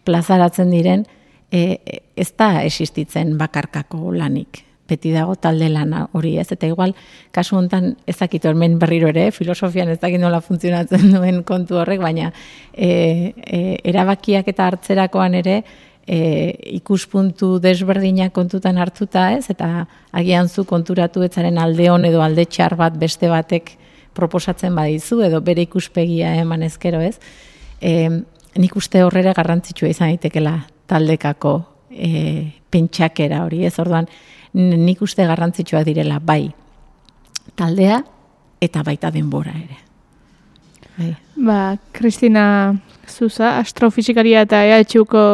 [0.07, 1.07] plazaratzen diren,
[1.53, 1.79] e,
[2.17, 4.65] ez da existitzen bakarkako lanik.
[4.89, 6.95] Beti dago talde lana hori ez, eta igual,
[7.33, 12.33] kasu hontan ezakitu hemen berriro ere, filosofian ez dakit nola funtzionatzen duen kontu horrek, baina
[12.73, 15.63] e, e, erabakiak eta hartzerakoan ere,
[16.07, 16.19] e,
[16.79, 22.77] ikuspuntu desberdinak kontutan hartuta ez, eta agian zu konturatu etzaren alde hon edo alde txar
[22.77, 23.77] bat beste batek
[24.13, 27.17] proposatzen badizu edo bere ikuspegia eman ezkero ez,
[27.81, 28.11] e,
[28.59, 30.59] nik uste horrera garrantzitsua izan daitekela
[30.91, 31.55] taldekako
[31.91, 32.11] e,
[32.73, 34.09] pentsakera hori, ez orduan
[34.53, 36.51] nik uste garrantzitsua direla bai
[37.57, 38.03] taldea
[38.63, 39.79] eta baita denbora ere.
[40.97, 41.11] Bai.
[41.37, 42.45] Ba, Kristina
[43.09, 45.25] Zuza, astrofizikaria eta EHUko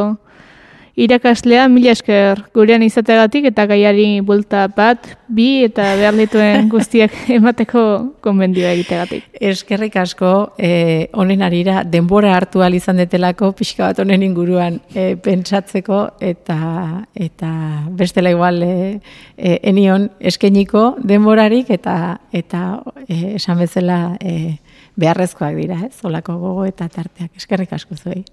[0.99, 7.83] irakaslea mila esker gurean izateagatik eta gaiari bulta bat, bi eta behar dituen guztiak emateko
[8.25, 9.29] konbendioa egitegatik.
[9.51, 16.01] Eskerrik asko, eh, honen arira, denbora hartu izan detelako, pixka bat honen inguruan eh, pentsatzeko,
[16.21, 17.51] eta eta
[17.91, 19.01] bestela igual eh,
[19.37, 24.59] eh, enion eskeniko denborarik, eta eta eh, esan bezala eh,
[24.97, 27.37] beharrezkoak dira, ez, olako gogo eta tarteak.
[27.37, 28.25] Eskerrik asko zuei.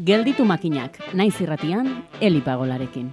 [0.00, 1.84] Gelditu makinak, naiz irratian,
[2.24, 3.10] elipagolarekin.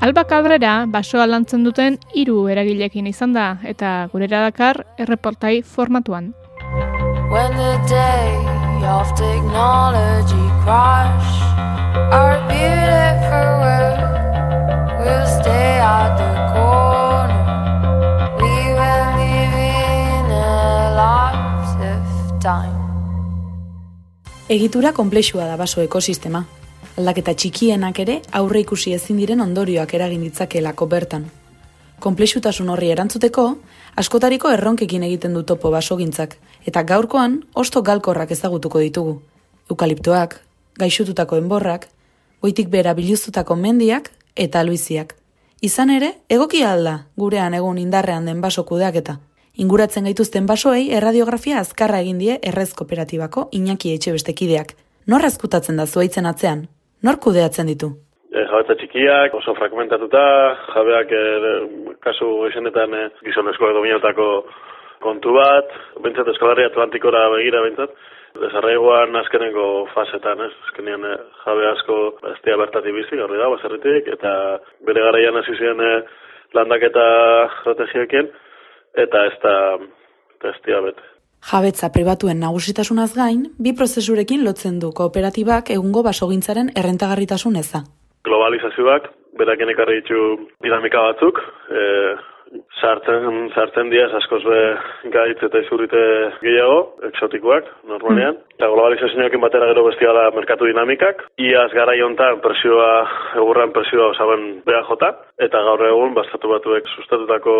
[0.00, 6.30] Alba Cabrera basoa lantzen duten hiru eragilekin izan da eta gurera dakar erreportai formatuan.
[7.34, 8.38] When the day
[8.86, 11.42] of technology crash,
[12.14, 13.89] our beautiful world
[24.50, 26.40] Egitura konplexua da baso ekosistema.
[26.98, 31.28] Aldaketa txikienak ere aurre ikusi ezin diren ondorioak eragin ditzakeelako bertan.
[32.02, 33.44] Konplexutasun horri erantzuteko,
[34.02, 36.34] askotariko erronkekin egiten du topo basogintzak,
[36.66, 39.20] eta gaurkoan osto galkorrak ezagutuko ditugu.
[39.70, 40.40] Eukaliptoak,
[40.82, 41.86] gaixututako enborrak,
[42.42, 44.10] goitik bera biluztutako mendiak
[44.40, 45.14] eta luiziak.
[45.60, 49.18] Izan ere, egokia alda gurean egun indarrean den baso kudeaketa.
[49.60, 54.72] Inguratzen gaituzten basoei erradiografia azkarra egin die errez kooperatibako Iñaki Etxebestekideak.
[55.10, 56.64] Nor azkutatzen da zuaitzen atzean?
[57.02, 57.90] Nor kudeatzen ditu?
[58.30, 60.24] E, jabetza txikiak, oso fragmentatuta,
[60.72, 61.22] jabeak e,
[62.06, 64.28] kasu esenetan e, gizonezkoak dominatako
[65.04, 67.92] kontu bat, bentsat eskalarri Atlantikora begira bentsat,
[68.38, 70.52] desarraigoan azkenengo fasetan, ez?
[70.68, 71.14] Azkenean e,
[71.44, 71.98] jabe asko
[72.44, 74.32] dira bertatik bizi, horri da, baserritik, eta
[74.86, 75.92] bere garaian hasi ziren e,
[76.54, 77.06] landaketa
[77.48, 78.30] estrategiekin,
[79.04, 79.54] eta ez da,
[80.66, 81.06] dira bete.
[81.50, 87.80] Jabetza pribatuen nagusitasunaz gain, bi prozesurekin lotzen du kooperatibak egungo basogintzaren errentagarritasun eza.
[88.28, 89.08] Globalizazioak,
[89.40, 90.20] beraken ekarri ditu
[90.62, 91.40] dinamika batzuk,
[91.72, 91.80] e,
[92.80, 94.60] sartzen, sartzen diaz askoz be
[95.14, 96.02] gaitz eta izurrite
[96.42, 96.78] gehiago,
[97.10, 98.38] eksotikoak, normalean.
[98.56, 101.22] Eta globalizazioakin batera gero bestia da merkatu dinamikak.
[101.40, 102.90] Iaz gara jontan presioa,
[103.40, 105.12] egurran presioa osaben beha jota.
[105.40, 107.54] Eta gaur egun, bastatu batuek sustatutako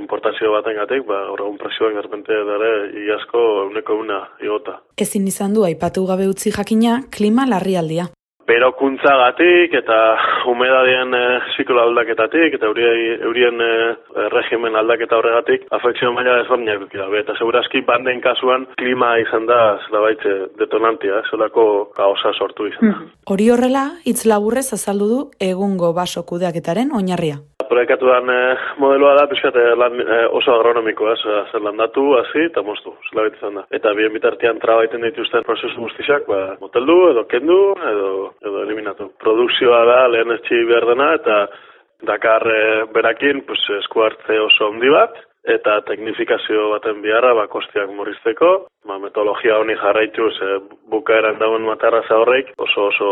[0.00, 2.72] importazio baten gatik, ba, gaur egun presioak erpente dara
[3.06, 4.80] iazko euneko una igota.
[4.96, 8.08] Ezin izan du aipatu gabe utzi jakina klima larrialdia.
[8.46, 9.96] Berokuntzagatik eta
[10.46, 11.22] humedadien e,
[11.56, 13.70] ziklo aldaketatik eta eurien, eurien e,
[14.34, 17.24] regimen aldaketa horregatik afekzio maila ezberdinak duk dabe.
[17.24, 23.02] Eta segurazki banden kasuan klima izan da zelabaitze detonantia, zelako kaosa sortu izan da.
[23.34, 27.42] Hori horrela, hitz laburrez azaldu du egungo baso kudeaketaren oinarria.
[27.66, 28.40] Proiekatuan e,
[28.78, 33.58] modeloa da, pixkat, lan, e, oso agronomikoa, ez, zer landatu, hasi eta moztu, zela izan
[33.58, 33.64] da.
[33.74, 37.58] Eta bien bitartean trabaiten dituzten prozesu guztixak, ba, moteldu, edo kendu,
[37.90, 38.10] edo,
[38.42, 39.10] edo eliminatu.
[39.22, 41.38] Produkzioa da, lehen etxi behar dena, eta
[42.06, 42.60] dakar e,
[42.92, 48.50] berakin, pues, esku hartze oso handi bat, eta teknifikazio baten biharra, ba, kostiak murrizteko,
[48.88, 50.58] ba, metodologia honi jarraituz, e,
[50.92, 53.10] bukaeran dauen matarraza horreik, oso oso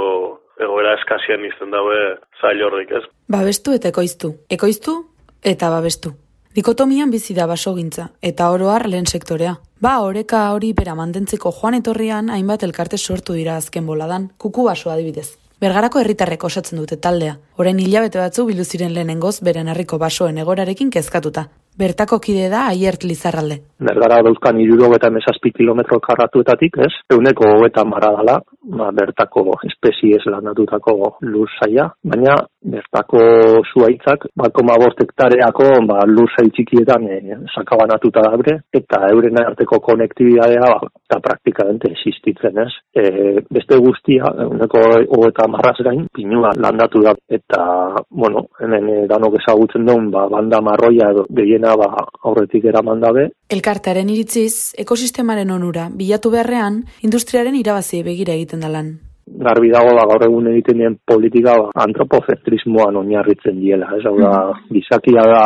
[0.61, 2.01] egoera eskasian izten daue
[2.41, 3.05] zail horrik, ez?
[3.31, 4.35] Babestu eta ekoiztu.
[4.51, 5.01] Ekoiztu
[5.45, 6.15] eta babestu.
[6.55, 9.57] Dikotomian bizi da basogintza, eta oroar lehen sektorea.
[9.83, 14.93] Ba, oreka hori bera mantentzeko joan etorrian hainbat elkarte sortu dira azken boladan, kuku baso
[14.93, 15.33] adibidez.
[15.59, 17.41] Bergarako herritarrek osatzen dute taldea.
[17.59, 21.49] Orain hilabete batzu bildu ziren lehenengoz beren herriko basoen egorarekin kezkatuta.
[21.75, 23.57] Bertako kide da Aiert Lizarralde.
[23.85, 26.93] Bergara dauzkan iruro eta mesazpi kilometro karratuetatik, ez?
[27.11, 28.37] Euneko hogeta mara dala,
[28.79, 30.95] ba, bertako espeziez landatutako
[31.27, 33.21] lur zaia, baina bertako
[33.73, 37.19] zuaitzak, bat koma bost hektareako ba, lur zai txikietan e,
[37.53, 42.71] sakabanatuta dabre, eta euren arteko konektibidadea ba, eta praktikamente existitzen, ez?
[42.95, 44.85] E, beste guztia, euneko
[45.19, 47.61] hogeta marraz gain, pinua landatu da, eta,
[48.09, 53.01] bueno, hemen e, danok ezagutzen duen, ba, banda marroia edo gehien dena ba, aurretik eraman
[53.01, 53.29] dabe.
[53.49, 58.95] Elkartearen iritziz, ekosistemaren onura, bilatu beharrean, industriaren irabazi begira egiten da lan.
[59.45, 63.89] Garbi dago ba, gaur egun egiten dien politika ba, antropozentrismoan oinarritzen diela.
[63.97, 64.35] Ez hau da,
[64.73, 65.45] gizakia da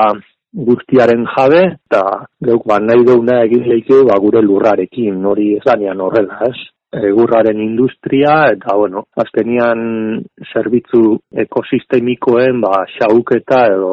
[0.69, 2.03] guztiaren jabe, eta
[2.49, 6.57] geuk ba, nahi deuna egin leike ba, gure lurrarekin, hori ez danean horrela, ez?
[6.93, 10.23] Egurraren industria eta bueno, azkenian
[10.53, 13.93] zerbitzu ekosistemikoen ba xauketa edo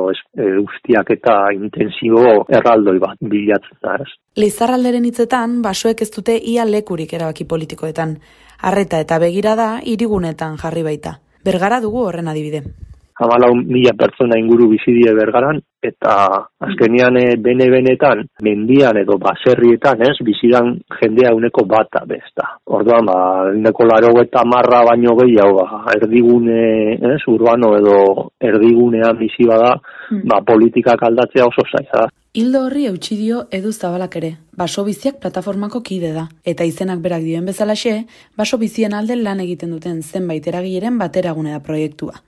[0.63, 4.10] ustiak eta intensibo erraldoi bat bilatzen da, ez?
[4.39, 8.17] Lizarralderen hitzetan basoek ez dute ia lekurik erabaki politikoetan.
[8.63, 11.19] Arreta eta begira da irigunetan jarri baita.
[11.45, 12.63] Bergara dugu horren adibide.
[13.15, 16.15] Hamalau mila pertsona inguru bizidie bergaran, eta
[16.67, 22.49] azkenian eh, bene-benetan, mendian edo baserrietan, ez, bizidan jendea uneko bata bezta.
[22.65, 23.17] Orduan, ba,
[23.54, 27.97] uneko laro eta marra baino gehiago, ba, erdigune, ez, urbano edo
[28.51, 29.71] erdigunean bizi bada,
[30.25, 32.12] ba, politikak aldatzea oso zaila da.
[32.36, 37.23] Hildo horri eutxi dio edu zabalak ere, baso biziak plataformako kide da, eta izenak berak
[37.23, 38.01] dioen bezalaxe,
[38.36, 42.19] baso bizien alde lan egiten duten zenbait eragileren bateragune da proiektua.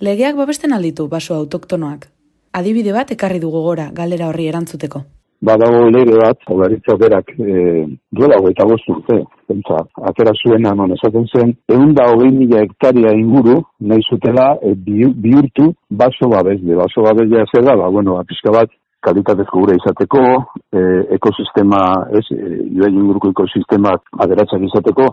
[0.00, 2.08] Legeak babesten alditu baso autoktonoak.
[2.52, 5.02] Adibide bat ekarri dugu gora galdera horri erantzuteko.
[5.46, 7.84] badago lege bat, jaurlaritza berak e,
[8.18, 13.12] duela hogeita bost urte, pentsa, atera zuena non esaten zen, egun da hogei mila hektaria
[13.14, 16.74] inguru, nahi zutela e, bihu- bihurtu baso babesle.
[16.80, 18.72] Baso babesle zer da, ba, bueno, ba, pixka bat,
[19.06, 20.24] kalitatezko gure izateko,
[20.72, 20.80] e,
[21.20, 21.82] ekosistema,
[22.16, 25.12] ez, e, inguruko ekosistemak aderatzak izateko,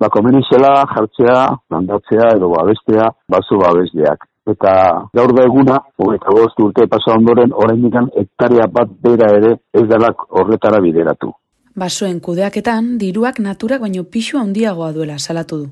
[0.00, 4.26] ba, komeni zela jartzea, landatzea edo babestea baso babesleak.
[4.44, 4.72] Eta
[5.16, 10.26] gaur da eguna, hogeita bost urte pasa ondoren, oraindik hektaria bat bera ere ez dalak
[10.28, 11.32] horretara bideratu.
[11.74, 15.70] Basoen kudeaketan, diruak naturak baino pixu handiagoa duela salatu du.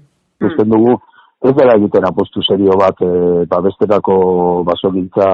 [0.48, 0.96] Usten dugu,
[1.44, 3.10] ez dela egiten apostu serio bat e,
[3.50, 4.16] babesterako
[4.66, 5.28] basogintza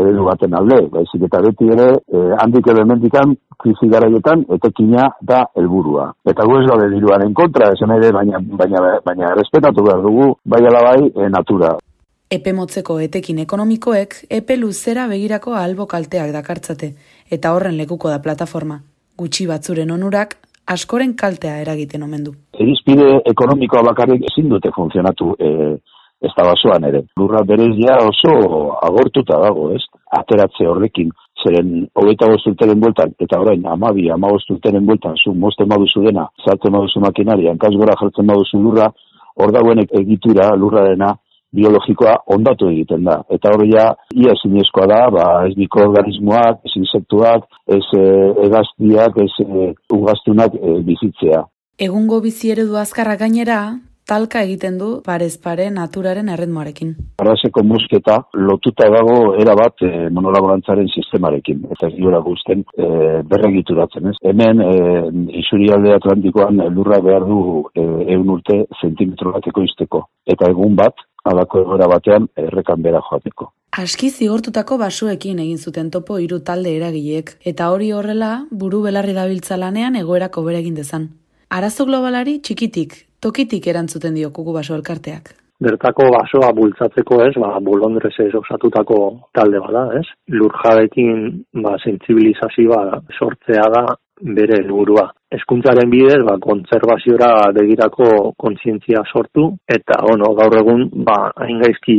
[0.00, 5.44] eredu baten alde, baizik eta beti ere, e, handik edo hemendikan, krisi garaietan, etekina da
[5.56, 6.10] helburua.
[6.30, 10.62] Eta gu ez gaude diruaren kontra, esan ere, baina, baina, baina respetatu behar dugu, bai
[10.66, 11.74] ala bai, e, natura.
[12.34, 16.94] Epe motzeko etekin ekonomikoek epe luzera begirako albo kalteak dakartzate,
[17.30, 18.80] eta horren lekuko da plataforma.
[19.20, 22.32] Gutxi batzuren onurak, askoren kaltea eragiten omen du.
[22.58, 25.50] Irizpide ekonomikoa bakarrik ezin dute funtzionatu e,
[26.24, 27.04] ez da basoan ere.
[27.20, 28.34] Lurra berez ja oso
[28.88, 29.82] agortuta dago, ez?
[30.18, 31.10] Ateratze horrekin,
[31.42, 36.28] zeren hogeita bost urteren bueltan, eta orain amabi, amabost urteren bueltan, zu mosten baduzu dena,
[36.44, 38.88] zartzen baduzu makinari, hankaz gora jartzen baduzu lurra,
[39.40, 41.14] hor dagoen egitura lurrarena
[41.54, 43.20] biologikoa ondatu egiten da.
[43.30, 48.04] Eta hori ja, ia zinezkoa da, ba, ez mikroorganismoak, ez insektuak, ez e,
[48.48, 51.44] egaztiak, ez e, ugaztunak e, bizitzea.
[51.86, 53.60] Egungo bizi eredu azkarra gainera,
[54.06, 56.92] talka egiten du parez pare naturaren erritmoarekin.
[57.22, 61.64] Arraseko musketa lotuta dago erabat e, monolaborantzaren sistemarekin.
[61.72, 62.90] Eta ez duela guzten e,
[63.30, 64.16] berregituratzen, ez?
[64.30, 64.76] Hemen, e,
[65.40, 67.40] isurialde atlantikoan lurra behar du
[67.72, 70.04] e, eun urte zentimetro bateko izteko.
[70.26, 73.50] Eta egun bat, alako egoera batean, errekan bera joateko.
[73.80, 79.58] Aski zigortutako basoekin egin zuten topo hiru talde eragileek, eta hori horrela, buru belarri dabiltza
[79.58, 81.08] lanean egoerako bere egin dezan.
[81.50, 85.32] Arazo globalari txikitik, tokitik erantzuten dio kuku baso elkarteak.
[85.64, 88.98] Bertako basoa bultzatzeko ez, ba, bolondrezez osatutako
[89.38, 90.06] talde bada, ez?
[90.34, 91.20] Lurjabekin,
[91.64, 92.82] ba, sentsibilizazioa
[93.18, 93.84] sortzea da
[94.36, 95.06] bere helburua.
[95.34, 99.46] Hezkuntzaren bidez, ba, kontserbaziora begirako kontzientzia sortu,
[99.78, 101.98] eta, ono, gaur egun, ba, hain gaizki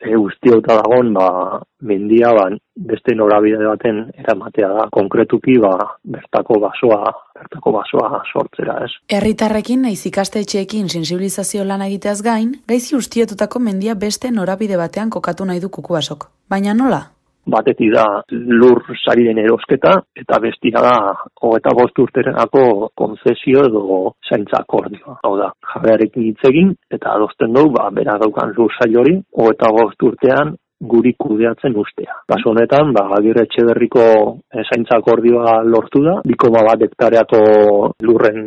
[0.00, 2.48] e, guztiota dagon, ba, mendia, ba,
[2.90, 4.86] beste norabide baten eramatea da.
[4.94, 8.92] Konkretuki, ba, bertako basoa, bertako basoa sortzera, ez?
[9.12, 15.60] Herritarrekin naiz ikastetxeekin sensibilizazio lana egiteaz gain, gaizi ustietutako mendia beste norabide batean kokatu nahi
[15.60, 16.30] du kukubasok.
[16.48, 17.04] Baina nola?
[17.50, 20.94] Batetik da lur sarien erosketa, eta bestia da
[21.42, 22.64] hogeta bost urterenako
[22.98, 25.18] konzesio edo zaintza akordioa.
[25.24, 29.72] Hau da, jabearekin hitz egin, eta adosten dugu, ba, bera daukan lur sail hori, hogeta
[29.74, 32.20] bost urtean guri kudeatzen ustea.
[32.30, 34.04] Kasu honetan, ba, agirre etxeberriko
[34.54, 37.40] eh, zaintza akordioa lortu da, bikoma bat hektareako
[38.06, 38.44] lurren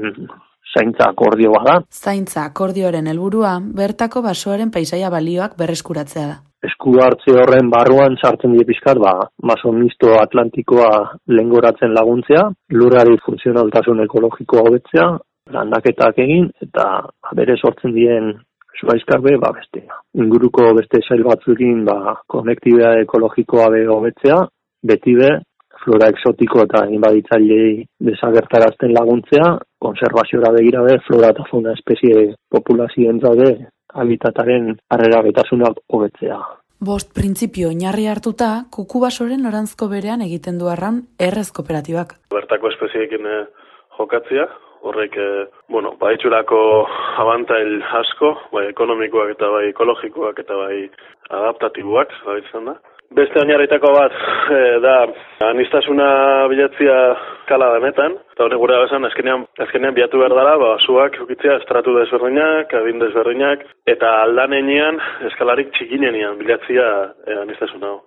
[0.71, 1.75] zaintza akordioa da.
[1.91, 6.39] Zaintza akordioaren helburua bertako basoaren paisaia balioak berreskuratzea da.
[6.67, 9.13] Esku hartze horren barruan sartzen die pizkat, ba,
[9.50, 10.91] maso misto atlantikoa
[11.38, 12.45] lengoratzen laguntzea,
[12.78, 15.08] lurrari funtzionaltasun ekologikoa hobetzea,
[15.56, 18.32] landaketak egin, eta ba, bere sortzen dien
[18.80, 19.86] zuaizkak be, ba, beste.
[20.21, 24.41] Inguruko beste sail batzuekin, ba, konektibea ekologikoa be hobetzea,
[24.91, 25.32] beti be,
[25.82, 29.47] flora exotiko eta inbaditzailei desagertarazten laguntzea,
[29.82, 33.56] konservaziora begira be, flora eta fauna espezie populazioen zaude,
[33.93, 36.39] habitataren harrera betasunak hobetzea.
[36.82, 42.15] Bost printzipio oinarri hartuta, kukubasoren orantzko berean egiten du arran errez kooperatibak.
[42.34, 43.45] bertako espeziekin eh,
[43.97, 44.47] jokatzea,
[44.82, 46.62] horrek, eh, bueno, baitxurako
[47.23, 50.89] abantail asko, bai ekonomikoak eta bai ekologikoak eta bai
[51.30, 52.17] adaptatiboak,
[52.65, 52.75] da.
[53.12, 54.13] Beste oinarritako bat
[54.56, 54.93] eh, da
[55.50, 56.06] anistasuna
[56.47, 56.93] bilatzia
[57.49, 61.97] kala denetan, eta hori gure esan azkenean, azkenean biatu behar dara, ba, zuak ukitzea estratu
[61.97, 66.88] desberdinak, adin desberdinak, eta aldanenean eskalarik txikinenean bilatzia
[67.28, 67.97] eh, anistasuna.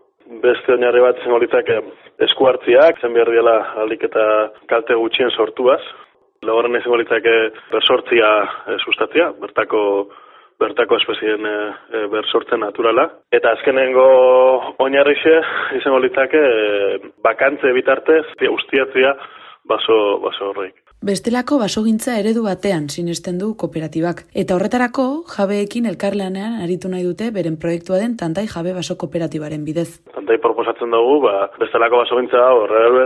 [0.41, 1.83] Beste oinarri bat izango litzake
[2.25, 4.27] esku hartziak, zen behar diela aldik eta
[4.73, 5.83] kalte gutxien sortuaz.
[6.49, 7.37] Laugarren izango litzake
[7.75, 8.31] bersortzia
[8.73, 9.85] eh, sustatzia, bertako
[10.61, 11.57] bertako espezien e,
[11.93, 13.09] e, bersortze naturala.
[13.33, 14.07] Eta azkenengo
[14.85, 15.35] oinarrixe
[15.81, 19.15] izango litzake e, bakantze bitartez ustiatzia
[19.65, 20.81] baso, baso horreik.
[21.05, 24.23] Bestelako basogintza eredu batean sinesten du kooperatibak.
[24.33, 30.01] Eta horretarako, jabeekin elkarlanean aritu nahi dute beren proiektua den Tantai Jabe Baso Kooperatibaren bidez.
[30.15, 33.05] Tantai proposatzen dugu, ba, bestelako basogintza horrela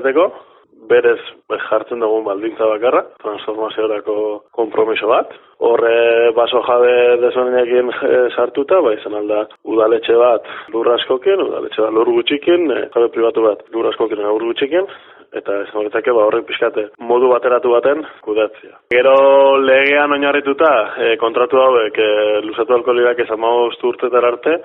[0.91, 4.16] berez be, jartzen dugun baldintza bakarra, transformaziorako
[4.57, 5.34] kompromiso bat.
[5.68, 11.95] Horre baso jabe desberdinekin e, sartuta, ba izan alda udaletxe bat lur askokin, udaletxe bat
[11.97, 14.86] lur gutxikin, e, jabe pribatu bat lur askokin lur gutxikin,
[15.36, 18.78] eta ez horretzake ba horrek pixkate modu bateratu baten kudatzia.
[18.95, 19.14] Gero
[19.61, 22.11] legean oinarrituta e, kontratu hauek e,
[22.47, 23.45] luzatu alko lirak esan
[23.93, 24.57] urtetara arte,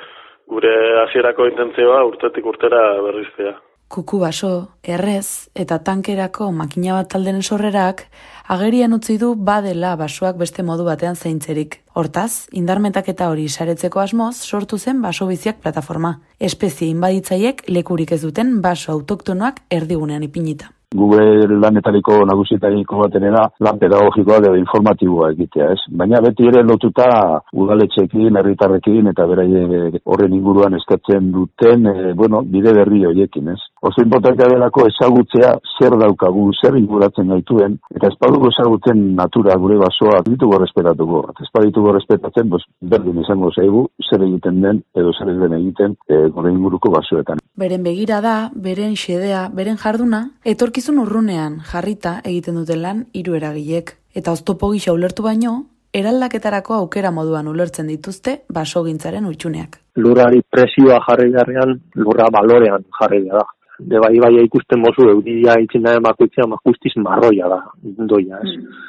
[0.48, 3.54] gure hasierako intentzioa urtetik urtera berriztea.
[3.88, 8.08] Kuku baso, errez eta tankerako makina bat taldenen sorrerak
[8.50, 11.80] agerian utzi du badela basoak beste modu batean zeintzerik.
[11.94, 16.16] Hortaz, indarmetaketa hori saretzeko asmoz sortu zen baso biziak plataforma.
[16.40, 24.40] Espezie inbaditzaiek lekurik ez duten baso autoktonoak erdigunean ipinita gure lanetariko nagusietariko batenera lan pedagogikoa
[24.42, 25.82] edo informatiboa egitea, ez?
[26.02, 27.08] Baina beti ere lotuta
[27.66, 33.62] udaletxekin, herritarrekin eta beraie horren inguruan eskatzen duten, e, bueno, bide berri horiekin, ez?
[33.84, 39.76] Oso importantea delako ezagutzea zer daukagu, zer inguratzen gaituen, eta ez badugu ezagutzen natura gure
[39.82, 41.20] basoa ditugu respetatuko.
[41.44, 46.22] Ez baditugu respetatzen, bos, berdin izango zaigu, zer egiten den, edo zer den egiten e,
[46.32, 47.42] gure inguruko basoetan.
[47.60, 50.22] Beren begira da, beren xedea, beren jarduna,
[50.54, 53.98] etorkizun urrunean jarrita egiten duten lan hiru eragilek.
[54.16, 55.58] Eta oztopo gisa ulertu baino,
[55.94, 59.76] eraldaketarako aukera moduan ulertzen dituzte basogintzaren utxuneak.
[60.00, 63.44] Lurrari presioa jarri beharrean, lurra balorean jarri da.
[63.92, 67.62] De bai bai ikusten mozu euria itzina emakuitzea ma justiz marroia da,
[68.12, 68.58] doia, ez.
[68.58, 68.82] Mm.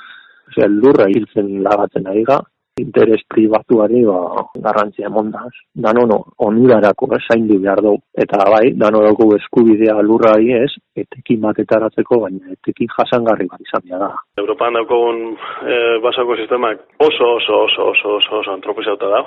[0.51, 2.39] Osea, lurra hiltzen lagatzen ari ga,
[2.77, 5.53] interes pribatuari ba, garrantzia emondaz.
[5.87, 8.03] Dano no, onurarako ez, zaindu behar dugu.
[8.25, 10.71] Eta bai, dano dugu eskubidea lurrari ez,
[11.05, 14.11] etekin maketaratzeko, baina etekin jasangarri bat izan da.
[14.43, 19.25] Europan daukogun e, basako sistemak oso oso oso oso oso, oso antropizauta da.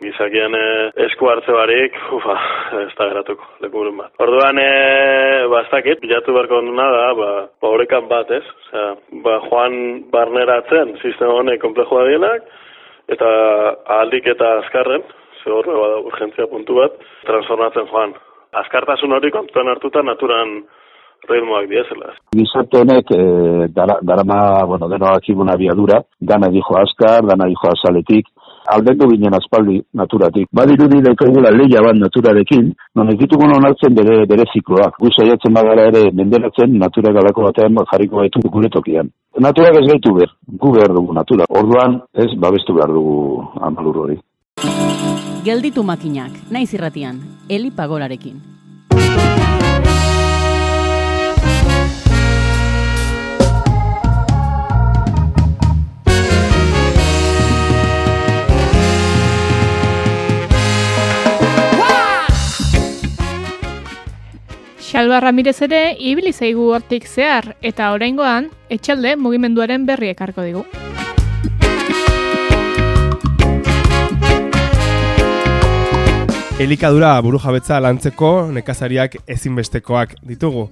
[0.00, 0.64] Gizakien e,
[1.04, 2.36] esku hartze barik, ufa,
[2.80, 4.14] ez da geratuko, lekuren bat.
[4.24, 4.70] Orduan, e,
[5.52, 7.28] ba, ez dakit, bilatu beharko duna da, ba,
[7.60, 8.40] ba horrekan bat, ez?
[8.64, 8.86] Osea,
[9.26, 9.76] ba, joan
[10.14, 12.48] barneratzen sistema honek komplejua dienak,
[13.12, 13.30] eta
[14.00, 15.04] aldik eta azkarren,
[15.42, 16.96] ze hor, bada urgentzia puntu bat,
[17.28, 18.16] transformatzen joan.
[18.64, 20.62] Azkartasun hori kontuan hartuta naturan
[21.28, 22.14] ritmoak diezela.
[22.32, 28.32] Gizarte honek, e, dara, darama, bueno, deno akibuna biadura, dana dijo azkar, dana dijo azaletik,
[28.66, 30.48] aldendu ginen aspaldi naturatik.
[30.52, 34.94] Badirudi daukagula leia bat naturarekin, non ez onartzen bere, bere zikloak.
[35.00, 39.10] Gu saiatzen bagara ere menderatzen natura galako batean jarriko gaitu gure tokian.
[39.38, 41.44] Naturak ez gaitu ber, gu behar dugu natura.
[41.48, 44.18] Orduan ez babestu behar dugu amalur hori.
[45.44, 48.40] Gelditu makinak, naiz irratian, Eli Pagolarekin.
[64.90, 70.64] Xalba Ramirez ere ibili zaigu hortik zehar eta oraingoan etxalde mugimenduaren berri ekarko digu.
[76.60, 80.66] Elikadura burujabetza lantzeko nekazariak ezinbestekoak ditugu.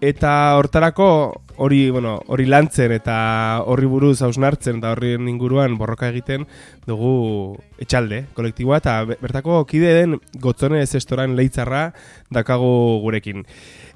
[0.00, 1.08] Eta hortarako
[1.56, 3.16] hori, bueno, hori lantzen eta
[3.64, 6.44] horri buruz hausnartzen eta horri inguruan borroka egiten
[6.86, 11.90] dugu etxalde, kolektiboa, eta bertako kide den gotzone zestoran leitzarra
[12.30, 13.46] dakago gurekin.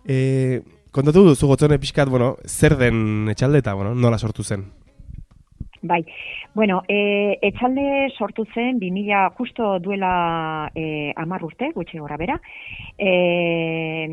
[0.08, 4.79] E, kontatu duzu gotzone pixkat, bueno, zer den etxalde eta, bueno, nola sortu zen?
[5.82, 6.04] Bai,
[6.52, 12.36] bueno, e, etxalde sortu zen 2000 justo duela e, amar urte, gutxe gora bera,
[12.98, 14.10] e,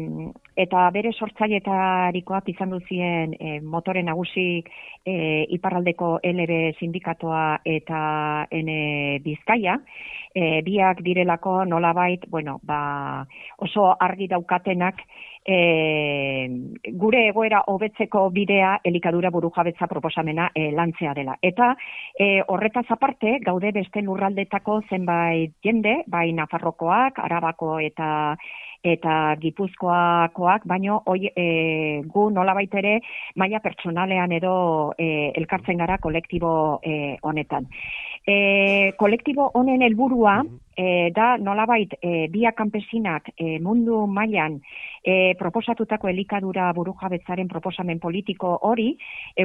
[0.56, 4.64] eta bere sortzailetarikoak izan duzien e, motore nagusi
[5.04, 9.76] e, iparraldeko LB sindikatoa eta N Bizkaia,
[10.32, 13.26] e, biak direlako nolabait, bueno, ba,
[13.60, 15.04] oso argi daukatenak,
[15.48, 16.48] e,
[17.00, 21.38] gure egoera hobetzeko bidea elikadura burujabetza proposamena e, lantzea dela.
[21.42, 21.74] Eta
[22.14, 28.10] e, horretaz aparte, gaude beste lurraldetako zenbait jende, bai Nafarrokoak, Arabako eta
[28.88, 31.48] eta Gipuzkoakoak, baino hoi, e,
[32.06, 33.00] gu nolabait ere
[33.36, 34.54] maila pertsonalean edo
[34.98, 37.68] e, elkartzen gara kolektibo e, honetan.
[38.28, 40.42] E, kolektibo honen helburua
[40.76, 44.58] e, da nolabait e, bia kanpesinak e, mundu mailan
[45.00, 48.90] e, proposatutako elikadura burujabetzaren proposamen politiko hori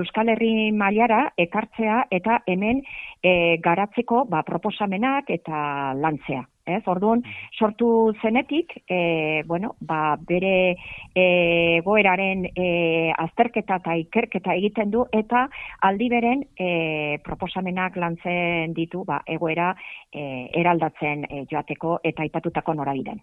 [0.00, 2.82] Euskal Herri mailara ekartzea eta hemen
[3.22, 6.42] e, garatzeko ba, proposamenak eta lantzea.
[6.64, 7.24] Ez, orduan,
[7.58, 10.76] sortu zenetik, e, bueno, ba, bere
[11.10, 15.48] e, goeraren e, azterketa eta ikerketa egiten du, eta
[15.82, 19.72] aldi beren e, proposamenak lantzen ditu, ba, egoera
[20.14, 23.18] e, eraldatzen e, joateko eta aipatutako norabiden.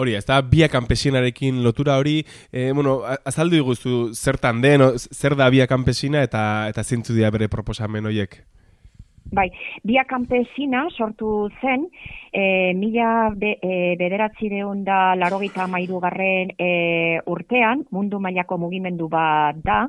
[0.00, 5.52] Hori, ez da, bia kanpesinarekin lotura hori, e, bueno, azaldu iguzu zertan den, zer da
[5.52, 8.40] bia kanpesina eta eta zintzu dira bere proposamen horiek.
[9.32, 9.50] Bai,
[9.82, 11.88] Bia Campesina sortu zen,
[12.30, 14.48] e, mila be, e, bederatzi
[14.84, 19.88] da larogeita garren e, urtean, mundu mailako mugimendu bat da,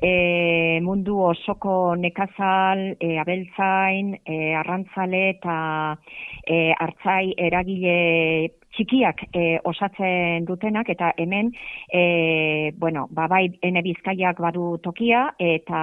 [0.00, 5.98] e, mundu osoko nekazal, e, abeltzain, e, arrantzale eta
[6.46, 11.50] e, hartzai eragile txikiak e, osatzen dutenak eta hemen
[11.92, 15.82] e, bueno, ba, bai ene bizkaiak badu tokia eta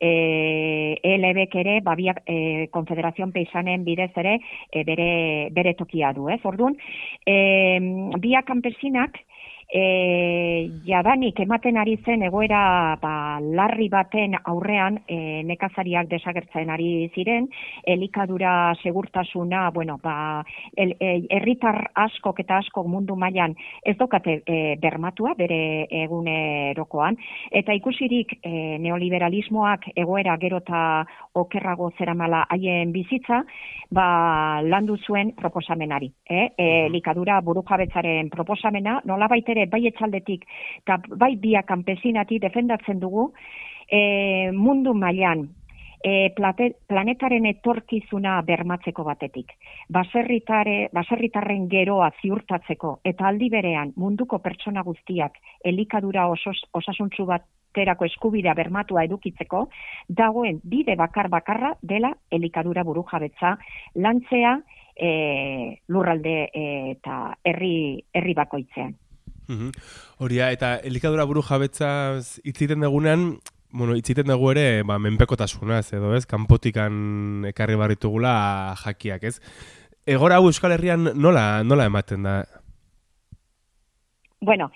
[0.00, 0.12] e,
[1.14, 4.38] ELBek ere babiak e, Konfederazion Peisanen bidez ere
[4.72, 5.10] e, bere,
[5.54, 6.40] bere tokia du, ez?
[6.48, 6.78] Orduan,
[7.26, 7.36] e,
[8.22, 9.18] biak kanpesinak
[9.68, 17.48] e, jadanik ematen ari zen egoera ba, larri baten aurrean e, nekazariak desagertzen ari ziren,
[17.84, 20.44] elikadura segurtasuna, bueno, ba,
[20.76, 23.54] el, e, herritar askok eta askok mundu mailan
[23.84, 27.18] ez dokate e, bermatua bere egunerokoan,
[27.52, 31.04] eta ikusirik e, neoliberalismoak egoera gero eta
[31.38, 33.42] okerrago zeramala haien bizitza,
[33.90, 36.10] ba, landu zuen proposamenari.
[36.28, 36.48] Eh?
[36.56, 39.28] E, elikadura burujabetzaren proposamena, nola
[39.58, 40.46] ere bai etxaldetik
[40.82, 43.32] eta bai bia kanpesinati defendatzen dugu
[43.90, 45.48] e, mundu mailan
[46.02, 49.52] e, plate, planetaren etorkizuna bermatzeko batetik.
[49.94, 58.54] Baserritare, baserritarren geroa ziurtatzeko eta aldi berean munduko pertsona guztiak elikadura osos, osasuntzu baterako eskubidea
[58.54, 59.66] bermatua edukitzeko,
[60.08, 63.56] dagoen bide bakar bakarra dela elikadura burujabetza
[63.96, 64.58] lantzea
[64.94, 65.10] e,
[65.88, 66.64] lurralde e,
[66.96, 67.74] eta herri
[68.14, 68.96] herri bakoitzean.
[69.48, 69.72] Mhm.
[70.18, 73.38] Horia, eta elikadura buru jabetzaz itziten dugunean,
[73.72, 79.38] bueno, itziten dugu ere, ba, menpekotasunaz, edo ez, kanpotikan ekarri barritugula jakiak, ez?
[80.08, 82.38] Egora hau Euskal Herrian nola, nola ematen da?
[84.40, 84.70] Bueno,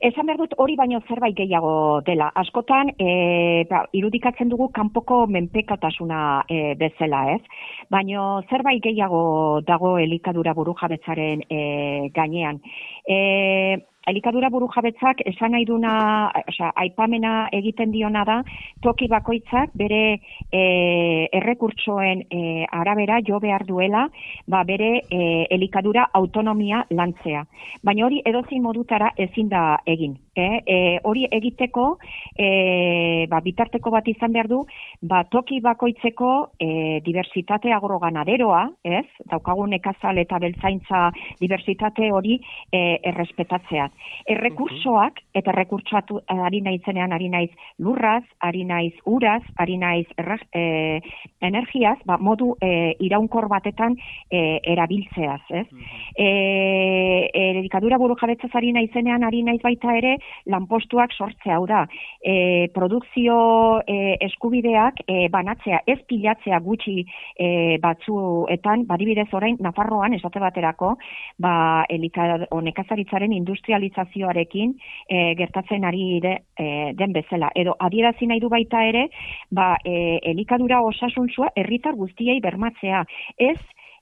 [0.00, 2.30] esan behar dut hori baino zerbait gehiago dela.
[2.42, 7.42] Askotan, e, ba, irudikatzen dugu kanpoko menpekatasuna e, bezala, ez?
[7.92, 11.60] Baino zerbait gehiago dago elikadura burujabetzaren e,
[12.16, 12.62] gainean.
[13.04, 13.18] E,
[14.08, 15.92] elikadura burujabetzak esan nahi duna,
[16.48, 18.40] osea, aipamena egiten diona da,
[18.82, 20.02] toki bakoitzak bere
[20.50, 20.62] e,
[21.36, 22.40] errekurtsoen e,
[22.80, 24.06] arabera jo behar duela,
[24.48, 25.20] ba, bere e,
[25.50, 27.44] elikadura autonomia lantzea.
[27.84, 30.16] Baina hori edozein modutara ezin da egin.
[30.40, 30.60] Eh?
[30.64, 31.84] E, hori egiteko
[32.38, 34.62] e, ba, bitarteko bat izan behar du,
[35.02, 36.70] ba, toki bakoitzeko e,
[37.04, 39.04] diversitate agroganaderoa, ez?
[39.30, 41.08] Daukagun nekazal eta beltzaintza
[41.42, 42.38] diversitate hori
[42.72, 43.89] e, errespetatzea.
[44.30, 51.00] Errekursoak, eta errekurtsoatu ari naizenean ari naiz lurraz, ari naiz uraz, ari naiz erra, e,
[51.42, 53.96] energiaz, ba, modu e, iraunkor batetan
[54.30, 55.66] e, erabiltzeaz, ez?
[56.16, 56.28] E,
[57.60, 60.16] elikadura buru jabetzaz ari naizenean ari naiz baita ere
[60.46, 61.86] lanpostuak sortzea hau da.
[62.20, 67.00] E, produkzio e, eskubideak e, banatzea, ez pilatzea gutxi
[67.38, 70.94] e, batzuetan, badibidez orain Nafarroan esate baterako,
[71.38, 73.32] ba elika o nekazaritzaren
[73.80, 74.74] industrializazioarekin
[75.08, 79.08] e, gertatzen ari de, e, den bezala edo adierazi nahi du baita ere,
[79.50, 83.04] ba e, elikadura osasuntsua herritar guztiei bermatzea.
[83.38, 83.58] Ez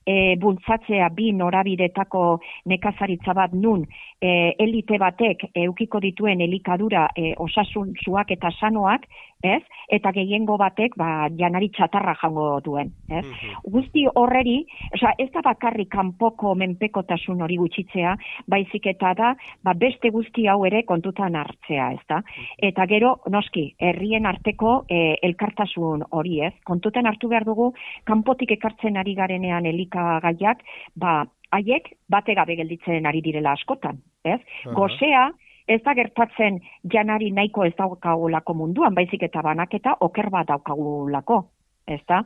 [0.06, 3.86] e, bultzatzea bi norabidetako nekazaritza bat nun
[4.20, 9.06] e, elite batek eukiko dituen elikadura e, osasuntzuak eta sanoak,
[9.44, 9.62] ez?
[9.94, 13.24] Eta gehiengo batek ba janari txatarra jango duen, ez?
[13.64, 14.58] Guzti horreri,
[14.94, 18.16] osea, ez da bakarrik kanpoko menpekotasun hori gutxitzea,
[18.50, 19.32] baizik eta da
[19.64, 22.22] ba beste guzti hau ere kontutan hartzea, ezta?
[22.58, 26.54] Eta gero noski, herrien arteko e, elkartasun hori, ez?
[26.66, 27.72] Kontutan hartu behar dugu
[28.04, 30.64] kanpotik ekartzen ari garenean elikagaiak,
[30.96, 34.40] ba haiek bate gabe gelditzen ari direla askotan, ez?
[34.40, 34.74] Aha.
[34.74, 35.28] Gosea
[35.68, 36.60] ez da gertatzen
[36.92, 41.44] janari nahiko ez daukagulako munduan, baizik eta banaketa oker bat daukagulako.
[41.88, 42.18] Ezta?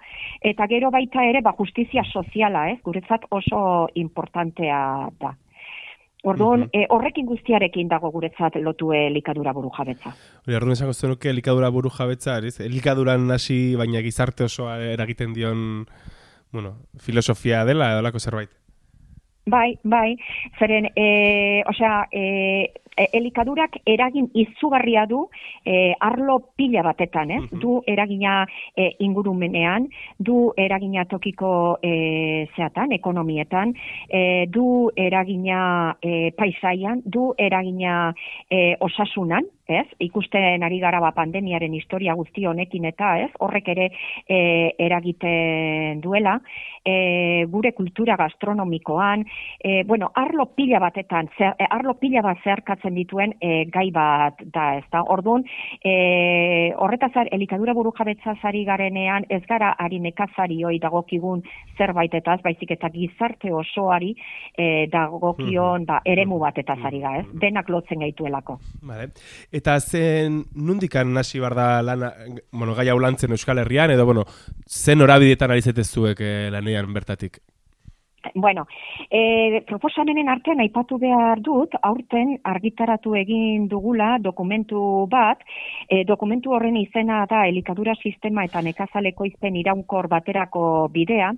[0.42, 2.80] Eta gero baita ere, ba, justizia soziala, ez?
[2.82, 3.60] Guretzat oso
[3.94, 4.78] importantea
[5.20, 5.36] da.
[6.26, 10.12] Orduan, eh, horrekin guztiarekin dago guretzat lotu elikadura buru jabetza.
[10.44, 12.60] Hori, arduan esango zenuke elikadura buru jabetza, ariz?
[12.60, 15.86] elikaduran hasi baina gizarte osoa eragiten dion
[16.52, 18.50] bueno, filosofia dela edo lako zerbait.
[19.44, 20.16] Bai, bai,
[20.58, 25.26] zeren, e, osea, e, elikadurak eragin izugarria du
[25.64, 27.42] e, arlo pila batetan, ez?
[27.50, 28.42] Du eragina
[28.76, 29.88] e, ingurumenean,
[30.18, 33.74] du eragina tokiko e, zeatan, ekonomietan,
[34.08, 38.12] e, du eragina e, paisaian, du eragina
[38.50, 39.86] e, osasunan, ez?
[40.02, 43.30] Ikusten ari gara ba pandemiaren historia guzti honekin eta, ez?
[43.40, 43.88] Horrek ere
[44.28, 44.38] e,
[44.78, 46.38] eragiten duela,
[46.84, 49.24] e, gure kultura gastronomikoan,
[49.58, 52.42] e, bueno, arlo pila batetan, zer, e, arlo pila bat
[52.82, 55.02] zeharkatzen dituen e, gai bat da, ez da?
[55.02, 55.44] Orduan,
[55.84, 61.42] e, horretaz elikadura buru jabetza zari garenean, ez gara ari nekazari hoi dagokigun
[61.78, 64.14] zerbaitetaz, baizik eta gizarte osoari
[64.56, 67.26] e, dagokion ba, eremu batetaz ari ga, ez?
[67.32, 68.58] Denak lotzen gaituelako.
[68.82, 69.10] Vale.
[69.52, 72.12] Eta zen nundikan hasi bar da lana,
[72.52, 74.24] bueno, gai hau lantzen Euskal Herrian, edo, bueno,
[74.66, 77.38] zen horabidetan ari eh, lanean bertatik?
[78.34, 78.66] Bueno,
[79.10, 85.42] e, proposamenen artean aipatu behar dut, aurten argitaratu egin dugula dokumentu bat,
[85.88, 91.32] e, dokumentu horren izena da elikadura sistema eta nekazaleko izpen iraunkor baterako bidea,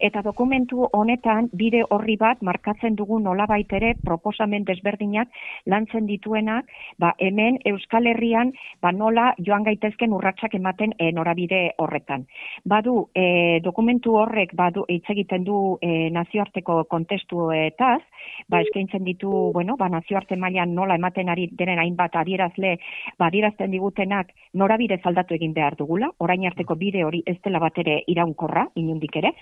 [0.00, 5.28] eta dokumentu honetan bide horri bat markatzen dugu nolabait ere proposamen desberdinak
[5.66, 6.68] lantzen dituenak,
[6.98, 12.26] ba, hemen Euskal Herrian ba, nola joan gaitezken urratsak ematen e, norabide horretan.
[12.64, 18.02] Badu, e, dokumentu horrek badu egiten du e, nazioarteko kontestuetaz,
[18.50, 22.76] ba eskaintzen ditu, bueno, ba nazioarte mailan nola ematen ari denen hainbat adierazle,
[23.18, 28.02] ba adierazten digutenak norabide aldatu egin behar dugula, orain arteko bide hori ez dela batere
[28.06, 29.32] iraunkorra, inundik ere.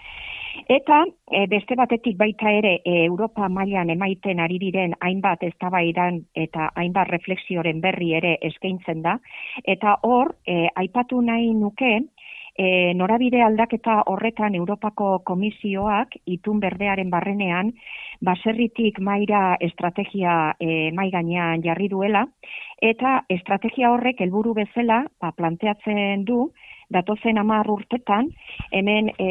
[0.68, 6.70] Eta e, beste batetik baita ere e, Europa mailan emaiten ari diren hainbat eztabaidan eta
[6.76, 9.18] hainbat reflexioren berri ere eskaintzen da
[9.64, 11.98] eta hor e, aipatu nahi nuke
[12.54, 17.72] E, norabide aldaketa horretan Europako Komisioak itun berdearen barrenean
[18.22, 22.26] baserritik maira estrategia e, mai gainean jarri duela.
[22.80, 26.52] Eta estrategia horrek helburu bezala ba, planteatzen du
[26.94, 28.30] datozen hamar urtetan
[28.74, 29.28] hemen e,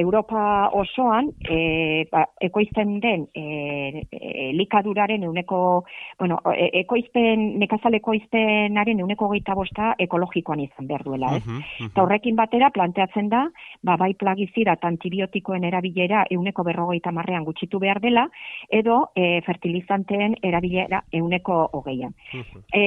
[0.00, 5.84] Europa osoan e, ba, ekoizten den e, e, likaduraren euneko,
[6.18, 11.58] bueno, e, ekoizpen, nekazal ekoizpenaren euneko geita bosta ekologikoan izan behar duela, ez?
[11.88, 13.44] Eta horrekin batera planteatzen da,
[13.82, 18.26] ba, bai plagizida eta antibiotikoen erabilera euneko berrogeita marrean gutxitu behar dela,
[18.70, 22.14] edo e, fertilizanteen erabilera euneko hogeian.
[22.72, 22.84] E,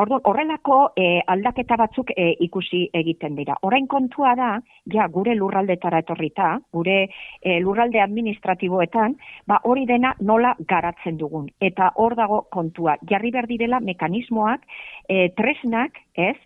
[0.00, 3.58] Orduan, horrelako e, aldaketa batzuk e, ikusi egiten dira.
[3.68, 4.54] Orain kontua da,
[4.92, 11.50] ja, gure lurraldetara etorrita, gure e, lurralde administratiboetan, ba, hori dena nola garatzen dugun.
[11.60, 12.96] Eta hor dago kontua.
[13.10, 14.64] Jarri behar direla mekanismoak,
[15.08, 16.38] e, tresnak, ez,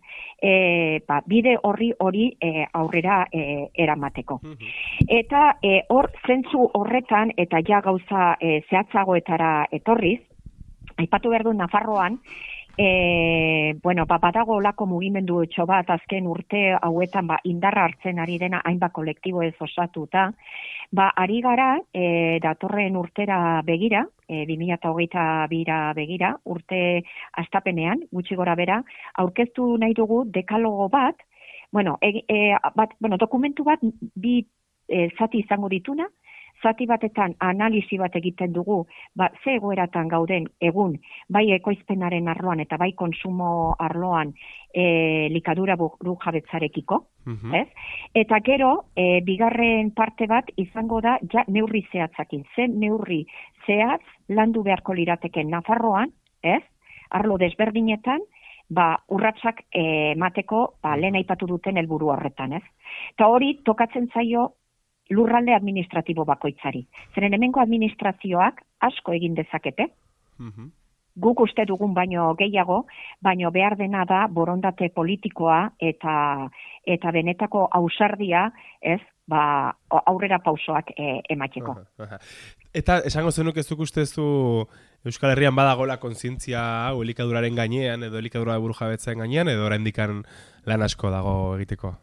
[0.43, 4.41] e, ba, bide horri hori e, aurrera e, eramateko.
[5.07, 10.19] Eta e, hor zentzu horretan, eta ja gauza e, zehatzagoetara etorriz,
[10.99, 12.19] aipatu behar du Nafarroan,
[12.79, 18.37] E, bueno, ba, badago olako mugimendu etxo bat azken urte hauetan ba, indarra hartzen ari
[18.39, 20.27] dena hainbat kolektibo ez osatuta.
[20.93, 26.83] Ba, ari gara, e, datorren urtera begira, e, 2008 bira begira, urte
[27.33, 28.83] astapenean, gutxi gora bera,
[29.25, 31.25] aurkeztu nahi dugu dekalogo bat,
[31.73, 33.81] bueno, e, e, bat, bueno dokumentu bat
[34.15, 34.43] bi
[34.89, 36.07] e, zati izango dituna,
[36.67, 38.81] zati batetan analisi bat egiten dugu,
[39.15, 40.97] ba, ze egoeratan gauden egun,
[41.31, 44.33] bai ekoizpenaren arloan eta bai konsumo arloan
[44.75, 47.03] e, likadura buru jabetzarekiko,
[47.55, 47.67] ez?
[48.15, 52.45] Eta gero, e, bigarren parte bat izango da ja neurri zehatzakin.
[52.55, 53.25] Ze neurri
[53.67, 56.13] zehatz landu beharko lirateke Nafarroan,
[56.43, 56.63] ez?
[57.11, 58.27] Arlo desberdinetan,
[58.69, 62.65] ba, urratsak eh, emateko ba, lehen aipatu duten helburu horretan, ez?
[63.15, 64.51] Eta hori tokatzen zaio
[65.11, 66.87] lurralde administratibo bakoitzari.
[67.15, 69.89] Zeren hemengo administrazioak asko egin dezakete,
[71.17, 72.85] guk uste dugun baino gehiago,
[73.25, 76.49] baino behar dena da borondate politikoa eta
[76.87, 78.51] eta benetako ausardia,
[78.81, 79.73] ez, ba,
[80.07, 81.75] aurrera pausoak e, emateko.
[82.77, 84.27] Eta esango zenuk ez duk ustezu
[85.07, 90.23] Euskal Herrian badagola kontzientzia hau elikaduraren gainean edo elikadura burujabetzen gainean edo oraindikan
[90.67, 91.97] lan asko dago egiteko.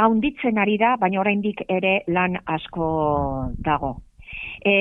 [0.00, 2.86] Haunditzen ari da, baina oraindik ere lan asko
[3.66, 3.98] dago.
[4.64, 4.72] E,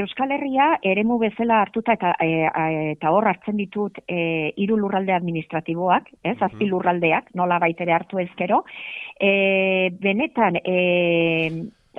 [0.00, 5.12] Euskal Herria eremu bezala hartuta eta e, a- eta hor hartzen ditut e, hiru lurralde
[5.12, 8.62] administratiboak, ez, azpi lurraldeak, nola baitere hartu ezkero,
[9.20, 10.78] e, benetan e,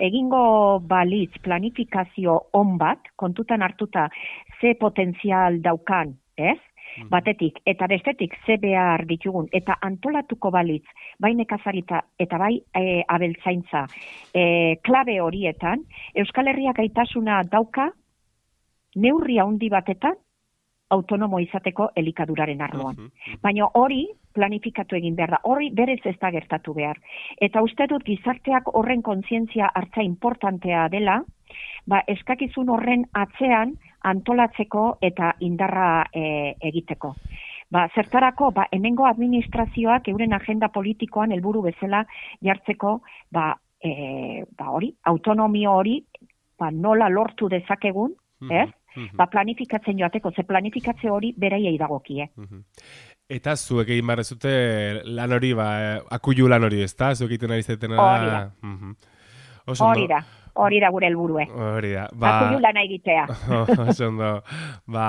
[0.09, 4.09] egingo balitz planifikazio on bat, kontutan hartuta
[4.61, 6.57] ze potentzial daukan, ez?
[7.09, 10.85] Batetik, eta bestetik ze behar ditugun, eta antolatuko balitz,
[11.19, 13.85] bai nekazarita eta bai e, abeltzaintza,
[14.33, 15.85] e, klabe horietan,
[16.15, 17.91] Euskal Herriak gaitasuna dauka,
[18.95, 20.17] neurri handi batetan,
[20.89, 23.09] autonomo izateko elikaduraren arloan.
[23.43, 26.97] Baina hori planifikatu egin behar da, hori berez ez da gertatu behar.
[27.41, 31.19] Eta uste dut gizarteak horren kontzientzia hartza importantea dela,
[31.89, 37.13] ba, eskakizun horren atzean antolatzeko eta indarra e, egiteko.
[37.69, 42.01] Ba, zertarako, ba, hemengo administrazioak euren agenda politikoan helburu bezala
[42.41, 45.99] jartzeko, ba, e, ba hori, autonomio hori,
[46.57, 48.15] ba, nola lortu dezakegun,
[48.49, 48.69] ez?
[49.15, 52.25] Ba, planifikatzen joateko, ze planifikatze hori beraiei dagokie.
[53.29, 54.51] Eta zuek egin behar zute
[55.05, 55.69] lan hori, ba,
[56.17, 57.13] akuilu lan hori, ezta?
[57.13, 58.41] Zuek egiten ari zaitena Hori da.
[58.65, 58.95] Mhm.
[59.67, 59.91] Oso ondo.
[59.91, 60.23] Hori da,
[60.53, 61.45] hori da gure helburue.
[61.49, 62.07] Hori da.
[62.13, 63.27] Ba, Akuilu lana egitea.
[63.89, 64.31] Oso ondo.
[64.87, 65.05] Ba,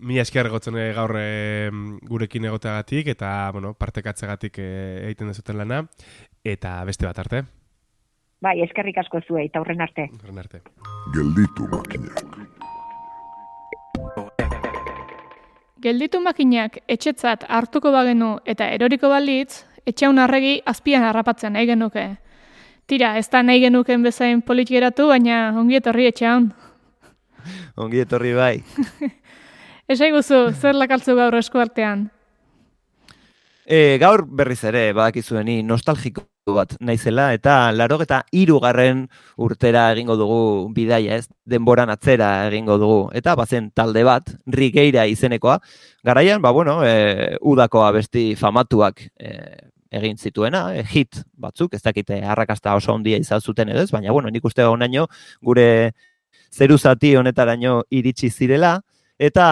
[0.00, 1.70] mi esker gotzen gaur eh,
[2.08, 5.84] gurekin egoteagatik eta, bueno, partekatzegatik eh, egiten dezuten lana.
[6.44, 7.44] Eta beste bat arte.
[8.40, 10.06] Bai, eskerrik asko zuei, eta horren arte.
[10.22, 10.62] Horren arte.
[11.14, 12.22] Gelditu makinak.
[15.82, 22.06] Gelditu makinak etxetzat hartuko bagenu eta eroriko balitz, etxaun arregi azpian harrapatzen nahi genuke.
[22.88, 26.46] Tira, ez da nahi genuken bezain politikeratu, baina ongi etorri etxaun.
[27.84, 28.54] Ongi etorri bai.
[29.92, 32.06] Esai guzu, zer lakaltzu gaur eskuartean?
[33.68, 36.24] E, gaur berriz ere, badakizueni, nostalgiko
[36.56, 39.04] bat naizela, eta laro eta irugarren
[39.36, 41.28] urtera egingo dugu bidaia, ez?
[41.44, 43.00] Denboran atzera egingo dugu.
[43.12, 45.60] Eta bazen talde bat, Rigeira izenekoa,
[46.08, 49.34] garaian, ba, bueno, e, udako abesti famatuak e,
[49.90, 54.12] egin zituena, e, hit batzuk, ez dakite arrakasta oso handia izan zuten edo ez, baina,
[54.12, 55.06] bueno, nik uste honaino
[55.42, 55.92] gure
[56.52, 58.78] zeruzati honetaraino iritsi zirela,
[59.18, 59.46] eta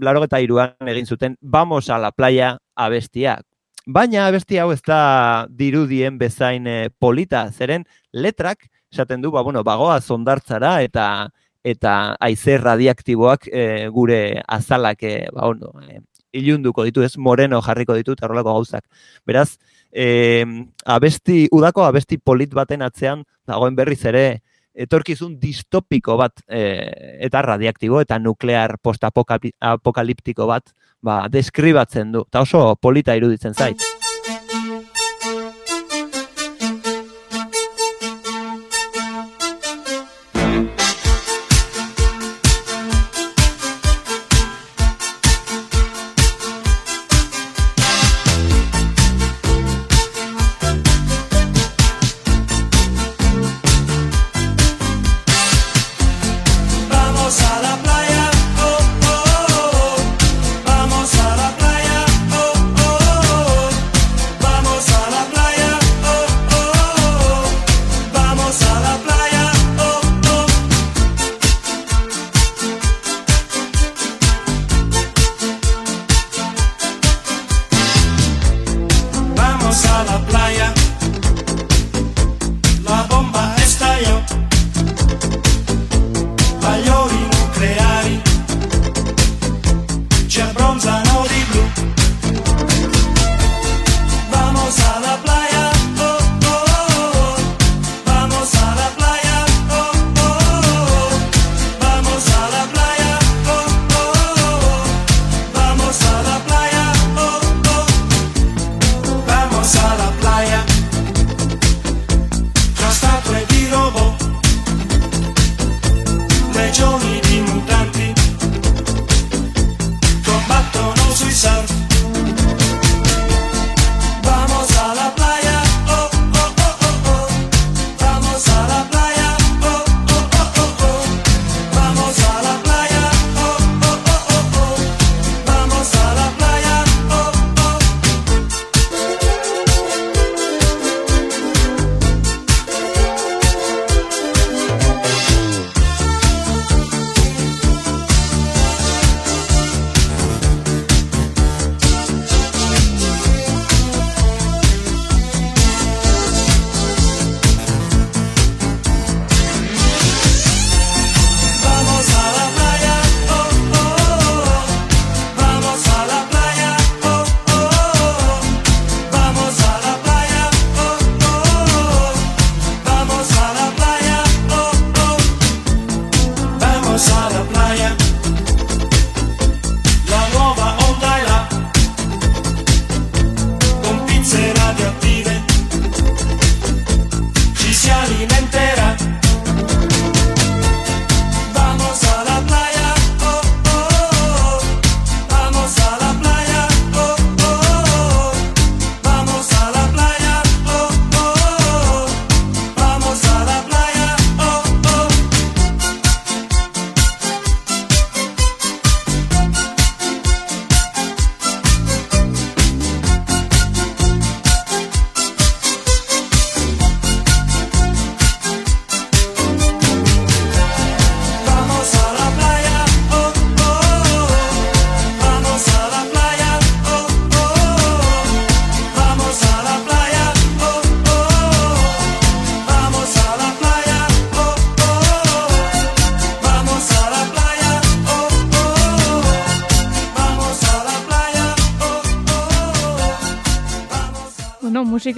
[0.00, 3.40] laro eta iruan egin zuten, vamos a la playa abestia.
[3.86, 9.62] Baina abesti hau ez da dirudien bezain eh, polita, zeren letrak esaten du, ba, bueno,
[9.66, 11.28] bagoa zondartzara eta
[11.64, 16.00] eta haize radiaktiboak eh, gure azalak eh, ba, ono, eh,
[16.34, 18.84] ilunduko ditu, ez moreno jarriko ditu horrelako gauzak.
[19.26, 19.56] Beraz,
[19.92, 20.44] eh,
[20.84, 24.42] abesti, udako abesti polit baten atzean dagoen berriz ere
[24.74, 32.24] etorkizun distopiko bat eh, eta radiaktibo eta nuklear postapokaliptiko bat ba, deskribatzen du.
[32.26, 33.93] Eta oso polita iruditzen zait.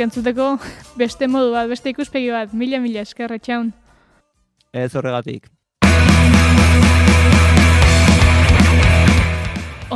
[0.07, 0.55] Entzuteko
[1.01, 3.73] beste modu bat, beste ikuspegi bat, mila mila esker etxaun.
[4.73, 5.51] Ez horregatik.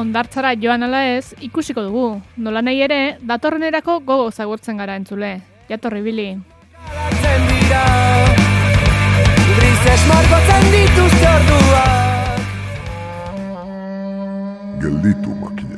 [0.01, 2.05] Ondartzara joan ala ez, ikusiko dugu.
[2.37, 5.41] Nola nahi ere, datorrenerako gogo zagurtzen gara entzule.
[5.69, 6.29] Jatorri bili.
[9.51, 12.01] Grisez margotzen dituzte orduak
[14.81, 15.70] Gelditu makinak.